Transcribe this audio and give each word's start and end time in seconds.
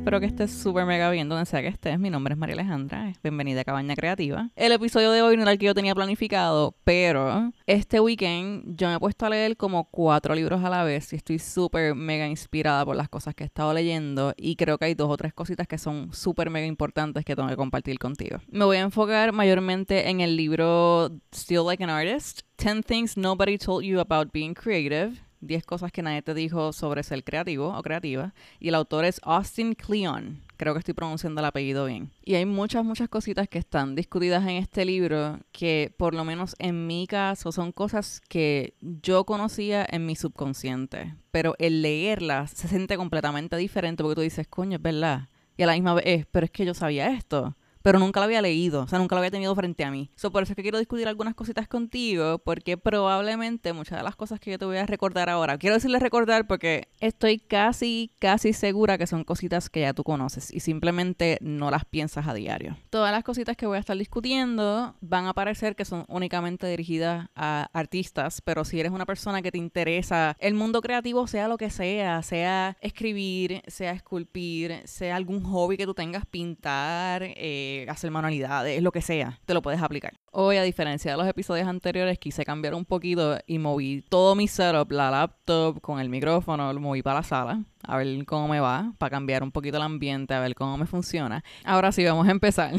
espero 0.00 0.18
que 0.18 0.26
estés 0.26 0.50
súper 0.50 0.86
mega 0.86 1.10
bien 1.10 1.28
donde 1.28 1.44
sea 1.44 1.60
que 1.60 1.68
estés. 1.68 1.98
Mi 1.98 2.08
nombre 2.08 2.32
es 2.32 2.38
María 2.38 2.54
Alejandra, 2.54 3.12
bienvenida 3.22 3.60
a 3.60 3.64
Cabaña 3.64 3.94
Creativa. 3.94 4.48
El 4.56 4.72
episodio 4.72 5.12
de 5.12 5.20
hoy 5.20 5.36
no 5.36 5.42
era 5.42 5.52
el 5.52 5.58
que 5.58 5.66
yo 5.66 5.74
tenía 5.74 5.94
planificado, 5.94 6.74
pero 6.84 7.52
este 7.66 8.00
weekend 8.00 8.78
yo 8.78 8.88
me 8.88 8.94
he 8.94 8.98
puesto 8.98 9.26
a 9.26 9.28
leer 9.28 9.58
como 9.58 9.84
cuatro 9.84 10.34
libros 10.34 10.64
a 10.64 10.70
la 10.70 10.84
vez 10.84 11.12
y 11.12 11.16
estoy 11.16 11.38
súper 11.38 11.94
mega 11.94 12.26
inspirada 12.26 12.82
por 12.86 12.96
las 12.96 13.10
cosas 13.10 13.34
que 13.34 13.44
he 13.44 13.46
estado 13.46 13.74
leyendo 13.74 14.32
y 14.38 14.56
creo 14.56 14.78
que 14.78 14.86
hay 14.86 14.94
dos 14.94 15.10
o 15.10 15.18
tres 15.18 15.34
cositas 15.34 15.68
que 15.68 15.76
son 15.76 16.14
súper 16.14 16.48
mega 16.48 16.66
importantes 16.66 17.22
que 17.22 17.36
tengo 17.36 17.50
que 17.50 17.56
compartir 17.56 17.98
contigo. 17.98 18.38
Me 18.48 18.64
voy 18.64 18.78
a 18.78 18.80
enfocar 18.80 19.32
mayormente 19.32 20.08
en 20.08 20.22
el 20.22 20.34
libro 20.34 21.10
Still 21.30 21.66
Like 21.66 21.84
an 21.84 21.90
Artist, 21.90 22.40
10 22.56 22.86
Things 22.86 23.18
Nobody 23.18 23.58
Told 23.58 23.84
You 23.84 24.00
About 24.00 24.32
Being 24.32 24.54
Creative 24.54 25.29
10 25.40 25.64
cosas 25.64 25.92
que 25.92 26.02
nadie 26.02 26.22
te 26.22 26.34
dijo 26.34 26.72
sobre 26.72 27.02
ser 27.02 27.24
creativo 27.24 27.76
o 27.76 27.82
creativa. 27.82 28.34
Y 28.58 28.68
el 28.68 28.74
autor 28.74 29.04
es 29.04 29.20
Austin 29.24 29.74
Kleon. 29.74 30.42
Creo 30.56 30.74
que 30.74 30.80
estoy 30.80 30.94
pronunciando 30.94 31.40
el 31.40 31.46
apellido 31.46 31.86
bien. 31.86 32.10
Y 32.24 32.34
hay 32.34 32.44
muchas, 32.44 32.84
muchas 32.84 33.08
cositas 33.08 33.48
que 33.48 33.58
están 33.58 33.94
discutidas 33.94 34.42
en 34.42 34.56
este 34.56 34.84
libro 34.84 35.38
que, 35.52 35.94
por 35.96 36.14
lo 36.14 36.24
menos 36.24 36.54
en 36.58 36.86
mi 36.86 37.06
caso, 37.06 37.52
son 37.52 37.72
cosas 37.72 38.20
que 38.28 38.74
yo 38.80 39.24
conocía 39.24 39.86
en 39.90 40.04
mi 40.06 40.16
subconsciente. 40.16 41.14
Pero 41.30 41.54
el 41.58 41.82
leerlas 41.82 42.50
se 42.50 42.68
siente 42.68 42.96
completamente 42.96 43.56
diferente 43.56 44.02
porque 44.02 44.16
tú 44.16 44.20
dices, 44.20 44.46
coño, 44.48 44.76
es 44.76 44.82
verdad. 44.82 45.28
Y 45.56 45.62
a 45.62 45.66
la 45.66 45.74
misma 45.74 45.94
vez, 45.94 46.04
es, 46.06 46.26
pero 46.26 46.44
es 46.44 46.50
que 46.50 46.64
yo 46.64 46.74
sabía 46.74 47.08
esto 47.12 47.56
pero 47.82 47.98
nunca 47.98 48.20
lo 48.20 48.24
había 48.24 48.42
leído, 48.42 48.82
o 48.82 48.88
sea, 48.88 48.98
nunca 48.98 49.14
lo 49.14 49.20
había 49.20 49.30
tenido 49.30 49.54
frente 49.54 49.84
a 49.84 49.90
mí. 49.90 50.10
So, 50.16 50.30
por 50.30 50.42
eso 50.42 50.52
es 50.52 50.56
que 50.56 50.62
quiero 50.62 50.78
discutir 50.78 51.08
algunas 51.08 51.34
cositas 51.34 51.68
contigo, 51.68 52.38
porque 52.38 52.76
probablemente 52.76 53.72
muchas 53.72 53.98
de 53.98 54.04
las 54.04 54.16
cosas 54.16 54.40
que 54.40 54.50
yo 54.50 54.58
te 54.58 54.64
voy 54.64 54.76
a 54.76 54.86
recordar 54.86 55.28
ahora, 55.28 55.58
quiero 55.58 55.74
decirles 55.74 56.02
recordar 56.02 56.46
porque 56.46 56.88
estoy 57.00 57.38
casi, 57.38 58.12
casi 58.18 58.52
segura 58.52 58.98
que 58.98 59.06
son 59.06 59.24
cositas 59.24 59.70
que 59.70 59.80
ya 59.80 59.94
tú 59.94 60.04
conoces 60.04 60.52
y 60.52 60.60
simplemente 60.60 61.38
no 61.40 61.70
las 61.70 61.84
piensas 61.84 62.26
a 62.26 62.34
diario. 62.34 62.76
Todas 62.90 63.12
las 63.12 63.24
cositas 63.24 63.56
que 63.56 63.66
voy 63.66 63.76
a 63.76 63.80
estar 63.80 63.96
discutiendo 63.96 64.96
van 65.00 65.26
a 65.26 65.34
parecer 65.34 65.76
que 65.76 65.84
son 65.84 66.04
únicamente 66.08 66.66
dirigidas 66.66 67.28
a 67.34 67.68
artistas, 67.72 68.40
pero 68.42 68.64
si 68.64 68.80
eres 68.80 68.92
una 68.92 69.06
persona 69.06 69.42
que 69.42 69.50
te 69.50 69.58
interesa 69.58 70.36
el 70.38 70.54
mundo 70.54 70.80
creativo, 70.80 71.26
sea 71.26 71.48
lo 71.48 71.56
que 71.56 71.70
sea, 71.70 72.22
sea 72.22 72.76
escribir, 72.80 73.62
sea 73.66 73.92
esculpir, 73.92 74.82
sea 74.84 75.16
algún 75.16 75.42
hobby 75.44 75.76
que 75.76 75.86
tú 75.86 75.94
tengas, 75.94 76.26
pintar, 76.26 77.22
eh, 77.22 77.69
hacer 77.88 78.10
manualidades, 78.10 78.82
lo 78.82 78.92
que 78.92 79.02
sea, 79.02 79.38
te 79.44 79.54
lo 79.54 79.62
puedes 79.62 79.82
aplicar. 79.82 80.14
Hoy, 80.32 80.56
a 80.56 80.62
diferencia 80.62 81.10
de 81.10 81.16
los 81.16 81.26
episodios 81.26 81.66
anteriores, 81.66 82.18
quise 82.18 82.44
cambiar 82.44 82.74
un 82.74 82.84
poquito 82.84 83.38
y 83.46 83.58
moví 83.58 84.04
todo 84.08 84.34
mi 84.34 84.48
setup, 84.48 84.90
la 84.92 85.10
laptop 85.10 85.80
con 85.80 86.00
el 86.00 86.08
micrófono, 86.08 86.72
lo 86.72 86.80
moví 86.80 87.02
para 87.02 87.20
la 87.20 87.22
sala, 87.22 87.64
a 87.82 87.96
ver 87.96 88.24
cómo 88.26 88.48
me 88.48 88.60
va, 88.60 88.92
para 88.98 89.10
cambiar 89.10 89.42
un 89.42 89.52
poquito 89.52 89.76
el 89.76 89.82
ambiente, 89.82 90.34
a 90.34 90.40
ver 90.40 90.54
cómo 90.54 90.76
me 90.76 90.86
funciona. 90.86 91.42
Ahora 91.64 91.92
sí, 91.92 92.04
vamos 92.04 92.28
a 92.28 92.30
empezar. 92.30 92.74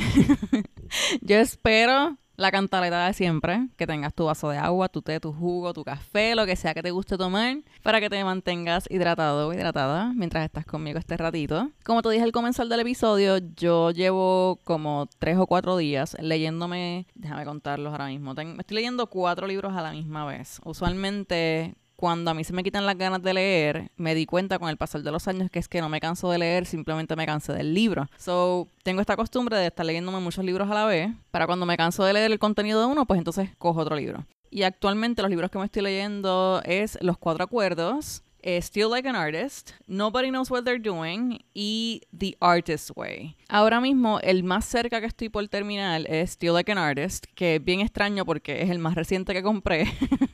Yo 1.21 1.37
espero 1.37 2.17
la 2.41 2.51
cantaleta 2.51 3.05
de 3.05 3.13
siempre, 3.13 3.67
que 3.77 3.87
tengas 3.87 4.13
tu 4.13 4.25
vaso 4.25 4.49
de 4.49 4.57
agua, 4.57 4.89
tu 4.89 5.01
té, 5.01 5.19
tu 5.19 5.31
jugo, 5.31 5.73
tu 5.73 5.83
café, 5.83 6.35
lo 6.35 6.45
que 6.45 6.55
sea 6.55 6.73
que 6.73 6.81
te 6.81 6.91
guste 6.91 7.17
tomar, 7.17 7.57
para 7.83 7.99
que 7.99 8.09
te 8.09 8.23
mantengas 8.23 8.89
hidratado 8.89 9.47
o 9.47 9.53
hidratada 9.53 10.11
mientras 10.15 10.43
estás 10.43 10.65
conmigo 10.65 10.99
este 10.99 11.15
ratito. 11.17 11.69
Como 11.85 12.01
te 12.01 12.09
dije 12.09 12.23
al 12.23 12.31
comenzar 12.31 12.67
del 12.67 12.79
episodio, 12.79 13.37
yo 13.55 13.91
llevo 13.91 14.59
como 14.63 15.07
tres 15.19 15.37
o 15.37 15.45
cuatro 15.45 15.77
días 15.77 16.17
leyéndome, 16.19 17.05
déjame 17.15 17.45
contarlos 17.45 17.91
ahora 17.91 18.07
mismo, 18.07 18.31
estoy 18.31 18.75
leyendo 18.75 19.07
cuatro 19.07 19.47
libros 19.47 19.73
a 19.75 19.81
la 19.81 19.91
misma 19.91 20.25
vez. 20.25 20.59
Usualmente 20.65 21.75
cuando 22.01 22.31
a 22.31 22.33
mí 22.33 22.43
se 22.43 22.51
me 22.51 22.63
quitan 22.63 22.87
las 22.87 22.97
ganas 22.97 23.21
de 23.21 23.31
leer, 23.31 23.91
me 23.95 24.15
di 24.15 24.25
cuenta 24.25 24.57
con 24.57 24.69
el 24.69 24.75
pasar 24.75 25.03
de 25.03 25.11
los 25.11 25.27
años 25.27 25.51
que 25.51 25.59
es 25.59 25.67
que 25.67 25.81
no 25.81 25.87
me 25.87 25.99
canso 25.99 26.31
de 26.31 26.39
leer, 26.39 26.65
simplemente 26.65 27.15
me 27.15 27.27
cansé 27.27 27.53
del 27.53 27.75
libro. 27.75 28.09
So, 28.17 28.67
tengo 28.81 29.01
esta 29.01 29.15
costumbre 29.15 29.55
de 29.55 29.67
estar 29.67 29.85
leyéndome 29.85 30.19
muchos 30.19 30.43
libros 30.43 30.67
a 30.71 30.73
la 30.73 30.85
vez, 30.85 31.11
para 31.29 31.45
cuando 31.45 31.67
me 31.67 31.77
canso 31.77 32.03
de 32.03 32.13
leer 32.13 32.31
el 32.31 32.39
contenido 32.39 32.79
de 32.79 32.87
uno, 32.87 33.05
pues 33.05 33.19
entonces 33.19 33.51
cojo 33.59 33.81
otro 33.81 33.95
libro. 33.95 34.25
Y 34.49 34.63
actualmente 34.63 35.21
los 35.21 35.29
libros 35.29 35.51
que 35.51 35.59
me 35.59 35.65
estoy 35.65 35.83
leyendo 35.83 36.63
es 36.65 36.97
Los 37.01 37.19
Cuatro 37.19 37.43
Acuerdos, 37.43 38.23
eh, 38.41 38.59
Still 38.63 38.89
Like 38.89 39.07
an 39.07 39.15
Artist, 39.15 39.73
Nobody 39.85 40.29
Knows 40.29 40.49
What 40.49 40.63
They're 40.63 40.81
Doing 40.81 41.37
y 41.53 42.01
The 42.17 42.35
Artist's 42.39 42.91
Way. 42.95 43.37
Ahora 43.47 43.79
mismo 43.79 44.19
el 44.21 44.43
más 44.43 44.65
cerca 44.65 44.99
que 44.99 45.05
estoy 45.05 45.29
por 45.29 45.47
terminar 45.49 46.01
es 46.07 46.31
Still 46.31 46.53
Like 46.53 46.71
an 46.71 46.79
Artist, 46.79 47.25
que 47.35 47.57
es 47.57 47.63
bien 47.63 47.81
extraño 47.81 48.25
porque 48.25 48.63
es 48.63 48.71
el 48.71 48.79
más 48.79 48.95
reciente 48.95 49.33
que 49.33 49.43
compré. 49.43 49.85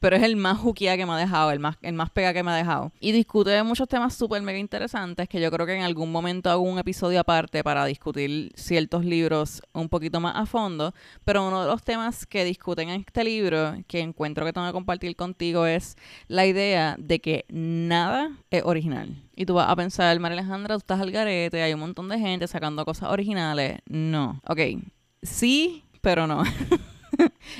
pero 0.00 0.16
es 0.16 0.22
el 0.22 0.36
más 0.36 0.58
juquía 0.58 0.96
que 0.96 1.06
me 1.06 1.12
ha 1.12 1.16
dejado, 1.16 1.50
el 1.50 1.60
más, 1.60 1.76
el 1.82 1.94
más 1.94 2.10
pega 2.10 2.32
que 2.32 2.42
me 2.42 2.50
ha 2.50 2.56
dejado. 2.56 2.92
Y 3.00 3.12
discute 3.12 3.50
de 3.50 3.62
muchos 3.62 3.88
temas 3.88 4.14
súper 4.14 4.42
mega 4.42 4.58
interesantes 4.58 5.28
que 5.28 5.40
yo 5.40 5.50
creo 5.50 5.66
que 5.66 5.74
en 5.74 5.82
algún 5.82 6.12
momento 6.12 6.50
hago 6.50 6.62
un 6.62 6.78
episodio 6.78 7.20
aparte 7.20 7.62
para 7.62 7.84
discutir 7.84 8.52
ciertos 8.54 9.04
libros 9.04 9.62
un 9.72 9.88
poquito 9.88 10.20
más 10.20 10.36
a 10.36 10.46
fondo, 10.46 10.94
pero 11.24 11.46
uno 11.46 11.62
de 11.62 11.68
los 11.68 11.82
temas 11.82 12.26
que 12.26 12.44
discuten 12.44 12.90
en 12.90 13.00
este 13.00 13.24
libro, 13.24 13.74
que 13.86 14.00
encuentro 14.00 14.44
que 14.44 14.52
tengo 14.52 14.66
que 14.66 14.72
compartir 14.72 15.16
contigo, 15.16 15.66
es 15.66 15.96
la 16.28 16.46
idea 16.46 16.96
de 16.98 17.20
que 17.20 17.44
nada 17.48 18.30
es 18.50 18.62
original. 18.64 19.16
Y 19.34 19.46
tú 19.46 19.54
vas 19.54 19.68
a 19.68 19.76
pensar, 19.76 20.18
María 20.20 20.38
Alejandra, 20.38 20.74
tú 20.74 20.80
estás 20.80 21.00
al 21.00 21.10
garete, 21.10 21.62
hay 21.62 21.72
un 21.72 21.80
montón 21.80 22.08
de 22.08 22.18
gente 22.18 22.46
sacando 22.46 22.84
cosas 22.84 23.10
originales. 23.10 23.78
No. 23.86 24.40
Ok, 24.46 24.60
sí, 25.22 25.84
pero 26.00 26.26
no. 26.26 26.42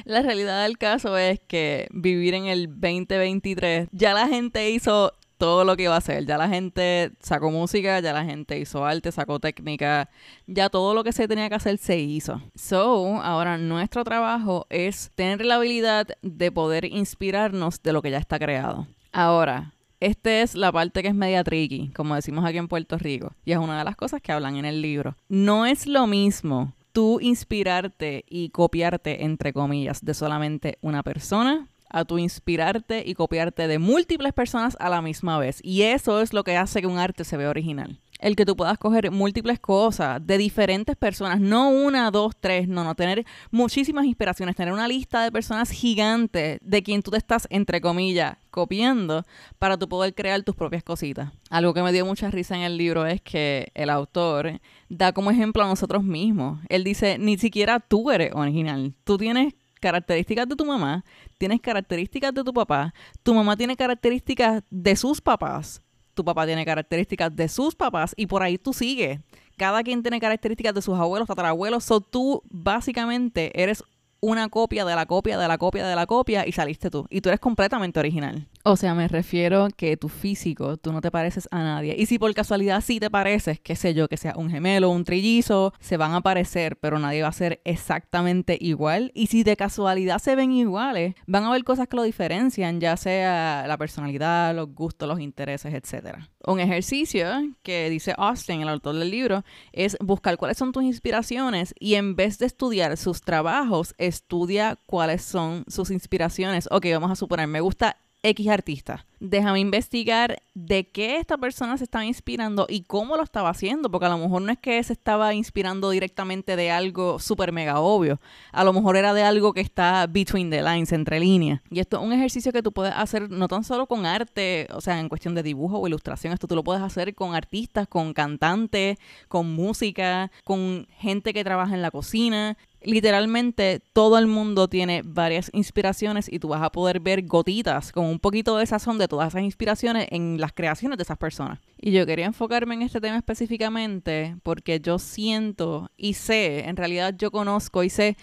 la 0.05 0.23
realidad 0.23 0.63
del 0.65 0.79
caso 0.79 1.17
es 1.17 1.41
que 1.41 1.89
vivir 1.91 2.35
en 2.35 2.47
el 2.47 2.69
2023, 2.69 3.89
ya 3.93 4.15
la 4.15 4.29
gente 4.29 4.71
hizo 4.71 5.13
todo 5.41 5.65
lo 5.65 5.75
que 5.75 5.85
iba 5.85 5.95
a 5.95 5.99
hacer. 5.99 6.27
Ya 6.27 6.37
la 6.37 6.49
gente 6.49 7.13
sacó 7.19 7.51
música, 7.51 7.99
ya 8.01 8.13
la 8.13 8.25
gente 8.25 8.59
hizo 8.59 8.85
arte, 8.85 9.11
sacó 9.11 9.41
técnica, 9.41 10.11
ya 10.47 10.69
todo 10.69 10.93
lo 10.93 11.03
que 11.03 11.13
se 11.13 11.27
tenía 11.27 11.49
que 11.49 11.55
hacer 11.55 11.79
se 11.79 11.99
hizo. 11.99 12.43
So, 12.55 13.23
ahora 13.23 13.57
nuestro 13.57 14.05
trabajo 14.05 14.67
es 14.69 15.11
tener 15.15 15.45
la 15.47 15.55
habilidad 15.55 16.09
de 16.21 16.53
poder 16.53 16.85
inspirarnos 16.85 17.83
de 17.83 17.93
lo 17.95 18.03
que 18.03 18.11
ya 18.11 18.19
está 18.19 18.39
creado. 18.39 18.87
Ahora, 19.13 19.73
esta 19.99 20.43
es 20.43 20.55
la 20.55 20.71
parte 20.73 21.03
que 21.03 21.09
es 21.09 21.15
media 21.15 21.43
tricky, 21.43 21.91
como 21.97 22.15
decimos 22.15 22.45
aquí 22.45 22.59
en 22.59 22.69
Puerto 22.69 22.99
Rico, 22.99 23.33
y 23.45 23.53
es 23.53 23.59
una 23.59 23.79
de 23.79 23.85
las 23.85 23.97
cosas 23.97 24.21
que 24.21 24.33
hablan 24.33 24.57
en 24.57 24.67
el 24.67 24.83
libro. 24.83 25.17
No 25.31 25.65
es 25.65 25.87
lo 25.87 26.07
mismo 26.07 26.75
tú 26.93 27.19
inspirarte 27.21 28.25
y 28.29 28.51
copiarte, 28.51 29.25
entre 29.25 29.53
comillas, 29.53 30.05
de 30.05 30.15
solamente 30.15 30.79
una 30.81 31.03
persona 31.03 31.69
a 31.91 32.05
tu 32.05 32.19
inspirarte 32.19 33.03
y 33.05 33.15
copiarte 33.15 33.67
de 33.67 33.79
múltiples 33.79 34.33
personas 34.33 34.77
a 34.81 34.89
la 34.89 35.03
misma 35.03 35.39
vez. 35.39 35.61
Y 35.63 35.83
eso 35.83 36.21
es 36.21 36.33
lo 36.33 36.45
que 36.45 36.57
hace 36.57 36.81
que 36.81 36.87
un 36.87 36.99
arte 36.99 37.25
se 37.25 37.37
vea 37.37 37.51
original. 37.51 37.99
El 38.21 38.37
que 38.37 38.45
tú 38.45 38.55
puedas 38.55 38.77
coger 38.77 39.11
múltiples 39.11 39.59
cosas 39.59 40.25
de 40.25 40.37
diferentes 40.37 40.95
personas, 40.95 41.41
no 41.41 41.71
una, 41.71 42.11
dos, 42.11 42.35
tres, 42.39 42.69
no, 42.69 42.85
no, 42.85 42.95
tener 42.95 43.25
muchísimas 43.51 44.05
inspiraciones, 44.05 44.55
tener 44.55 44.75
una 44.75 44.87
lista 44.87 45.25
de 45.25 45.33
personas 45.33 45.71
gigantes 45.71 46.59
de 46.63 46.83
quien 46.83 47.03
tú 47.03 47.11
te 47.11 47.17
estás, 47.17 47.49
entre 47.51 47.81
comillas, 47.81 48.37
copiando 48.51 49.25
para 49.59 49.79
tú 49.79 49.89
poder 49.89 50.15
crear 50.15 50.43
tus 50.43 50.55
propias 50.55 50.83
cositas. 50.83 51.33
Algo 51.49 51.73
que 51.73 51.83
me 51.83 51.93
dio 51.93 52.05
mucha 52.05 52.31
risa 52.31 52.55
en 52.55 52.63
el 52.63 52.77
libro 52.77 53.07
es 53.07 53.23
que 53.23 53.73
el 53.75 53.89
autor 53.89 54.61
da 54.91 55.13
como 55.13 55.31
ejemplo 55.31 55.63
a 55.63 55.69
nosotros 55.69 56.05
mismos. 56.05 56.61
Él 56.69 56.85
dice, 56.85 57.17
ni 57.19 57.39
siquiera 57.39 57.81
tú 57.81 58.11
eres 58.11 58.33
original, 58.35 58.93
tú 59.05 59.17
tienes 59.17 59.55
características 59.81 60.47
de 60.49 60.57
tu 60.57 60.65
mamá, 60.65 61.05
tienes 61.39 61.61
características 61.61 62.35
de 62.35 62.45
tu 62.45 62.53
papá, 62.53 62.95
tu 63.23 63.35
mamá 63.35 63.57
tiene 63.57 63.77
características 63.77 64.63
de 64.71 64.95
sus 64.95 65.21
papás, 65.21 65.81
tu 66.21 66.25
papá 66.27 66.45
tiene 66.45 66.67
características 66.67 67.35
de 67.35 67.49
sus 67.49 67.75
papás 67.75 68.13
y 68.15 68.27
por 68.27 68.43
ahí 68.43 68.59
tú 68.59 68.75
sigues. 68.75 69.21
Cada 69.57 69.83
quien 69.83 70.03
tiene 70.03 70.21
características 70.21 70.75
de 70.75 70.83
sus 70.83 70.99
abuelos, 70.99 71.27
tatarabuelos, 71.27 71.83
so 71.83 72.03
tú 72.03 72.43
básicamente 72.51 73.51
eres 73.63 73.83
una 74.21 74.49
copia 74.49 74.85
de 74.85 74.95
la 74.95 75.07
copia 75.07 75.39
de 75.39 75.49
la 75.49 75.59
copia 75.59 75.87
de 75.87 75.97
la 75.97 76.07
copia 76.07 76.47
y 76.47 76.53
saliste 76.53 76.91
tú. 76.91 77.07
Y 77.11 77.21
tú 77.21 77.29
eres 77.29 77.41
completamente 77.41 77.99
original. 77.99 78.49
O 78.63 78.77
sea, 78.77 78.95
me 78.95 79.09
refiero 79.09 79.69
que 79.75 79.97
tu 79.97 80.11
físico, 80.11 80.77
tú 80.77 80.93
no 80.93 81.01
te 81.01 81.11
pareces 81.11 81.49
a 81.51 81.63
nadie. 81.63 81.95
Y 81.99 82.07
si 82.07 82.19
por 82.19 82.33
casualidad 82.35 82.83
sí 82.83 83.01
te 83.01 83.11
pareces, 83.11 83.59
qué 83.59 83.75
sé 83.75 83.95
yo, 83.95 84.07
que 84.09 84.19
sea 84.19 84.35
un 84.37 84.51
gemelo, 84.51 84.91
un 84.91 85.05
trillizo, 85.05 85.73
se 85.81 85.97
van 85.97 86.13
a 86.13 86.21
parecer, 86.21 86.77
pero 86.77 86.99
nadie 86.99 87.23
va 87.23 87.29
a 87.29 87.33
ser 87.33 87.63
exactamente 87.65 88.59
igual. 88.61 89.13
Y 89.15 89.29
si 89.29 89.45
de 89.45 89.57
casualidad 89.57 90.19
se 90.19 90.37
ven 90.37 90.53
iguales, 90.53 91.15
van 91.27 91.45
a 91.45 91.49
haber 91.49 91.65
cosas 91.65 91.89
que 91.89 91.97
lo 91.97 92.03
diferencian, 92.03 92.81
ya 92.81 92.99
sea 92.99 93.65
la 93.67 93.79
personalidad, 93.79 94.55
los 94.55 94.75
gustos, 94.75 95.09
los 95.09 95.21
intereses, 95.21 95.73
etc. 95.73 96.19
Un 96.47 96.61
ejercicio 96.61 97.27
que 97.63 97.89
dice 97.89 98.15
Austin, 98.19 98.61
el 98.61 98.69
autor 98.69 98.97
del 98.97 99.11
libro, 99.11 99.43
es 99.73 99.97
buscar 100.01 100.37
cuáles 100.37 100.59
son 100.59 100.73
tus 100.73 100.83
inspiraciones 100.83 101.75
y 101.79 101.95
en 101.95 102.15
vez 102.15 102.39
de 102.39 102.47
estudiar 102.47 102.97
sus 102.99 103.23
trabajos, 103.23 103.95
estudia 104.11 104.79
cuáles 104.87 105.23
son 105.23 105.65
sus 105.69 105.91
inspiraciones. 105.91 106.69
Ok, 106.71 106.87
vamos 106.93 107.11
a 107.11 107.17
suponer, 107.17 107.47
me 107.47 107.61
gusta 107.61 107.97
X 108.23 108.49
artista. 108.49 109.07
Déjame 109.19 109.61
investigar 109.61 110.43
de 110.55 110.89
qué 110.89 111.19
esta 111.19 111.37
persona 111.37 111.77
se 111.77 111.85
estaba 111.85 112.05
inspirando 112.05 112.67
y 112.69 112.83
cómo 112.83 113.17
lo 113.17 113.23
estaba 113.23 113.51
haciendo, 113.51 113.91
porque 113.91 114.07
a 114.07 114.11
lo 114.11 114.19
mejor 114.19 114.43
no 114.43 114.53
es 114.53 114.59
que 114.59 114.83
se 114.83 114.93
estaba 114.93 115.35
inspirando 115.35 115.91
directamente 115.91 116.57
de 116.57 116.71
algo 116.71 117.19
súper 117.19 117.53
mega 117.53 117.81
obvio, 117.81 118.21
a 118.53 118.65
lo 118.65 118.73
mejor 118.73 118.97
era 118.97 119.13
de 119.13 119.23
algo 119.23 119.53
que 119.53 119.61
está 119.61 120.07
between 120.07 120.51
the 120.51 120.63
lines, 120.63 120.93
entre 120.93 121.21
líneas. 121.21 121.61
Y 121.71 121.81
esto 121.81 121.99
es 121.99 122.03
un 122.03 122.13
ejercicio 122.13 122.53
que 122.53 122.63
tú 122.63 122.73
puedes 122.73 122.95
hacer 122.95 123.31
no 123.31 123.49
tan 123.49 123.65
solo 123.65 123.87
con 123.87 124.07
arte, 124.07 124.69
o 124.73 124.81
sea, 124.81 125.01
en 125.01 125.09
cuestión 125.09 125.35
de 125.35 125.43
dibujo 125.43 125.79
o 125.79 125.87
ilustración, 125.87 126.33
esto 126.33 126.47
tú 126.47 126.55
lo 126.55 126.65
puedes 126.65 126.83
hacer 126.83 127.15
con 127.15 127.35
artistas, 127.35 127.89
con 127.89 128.15
cantantes, 128.15 128.99
con 129.29 129.53
música, 129.53 130.31
con 130.45 130.87
gente 130.97 131.35
que 131.35 131.45
trabaja 131.45 131.75
en 131.75 131.83
la 131.83 131.91
cocina, 131.91 132.57
literalmente 132.83 133.81
todo 133.93 134.19
el 134.19 134.27
mundo 134.27 134.69
tiene 134.69 135.03
varias 135.05 135.51
inspiraciones 135.53 136.33
y 136.33 136.39
tú 136.39 136.49
vas 136.49 136.63
a 136.63 136.73
poder 136.73 137.01
ver 137.01 137.27
gotitas 137.27 137.93
con 137.93 138.07
un 138.07 138.19
poquito 138.19 138.57
de 138.57 138.67
sazón 138.67 138.99
de 138.99 139.09
todas 139.09 139.29
esas 139.29 139.43
inspiraciones 139.43 140.07
en 140.11 140.41
las 140.41 140.53
creaciones 140.53 140.97
de 140.99 141.03
esas 141.03 141.19
personas. 141.19 141.61
Y 141.79 141.93
yo 141.93 142.07
quería 142.07 142.27
enfocarme 142.27 142.75
en 142.75 142.83
este 142.83 143.01
tema 143.01 143.17
específicamente 143.17 144.37
porque 144.43 144.81
yo 144.81 144.99
siento 144.99 145.91
y 145.97 146.15
sé, 146.15 146.69
en 146.69 146.77
realidad 146.77 147.15
yo 147.17 147.31
conozco 147.31 147.83
y 147.83 147.91
sé 147.91 148.17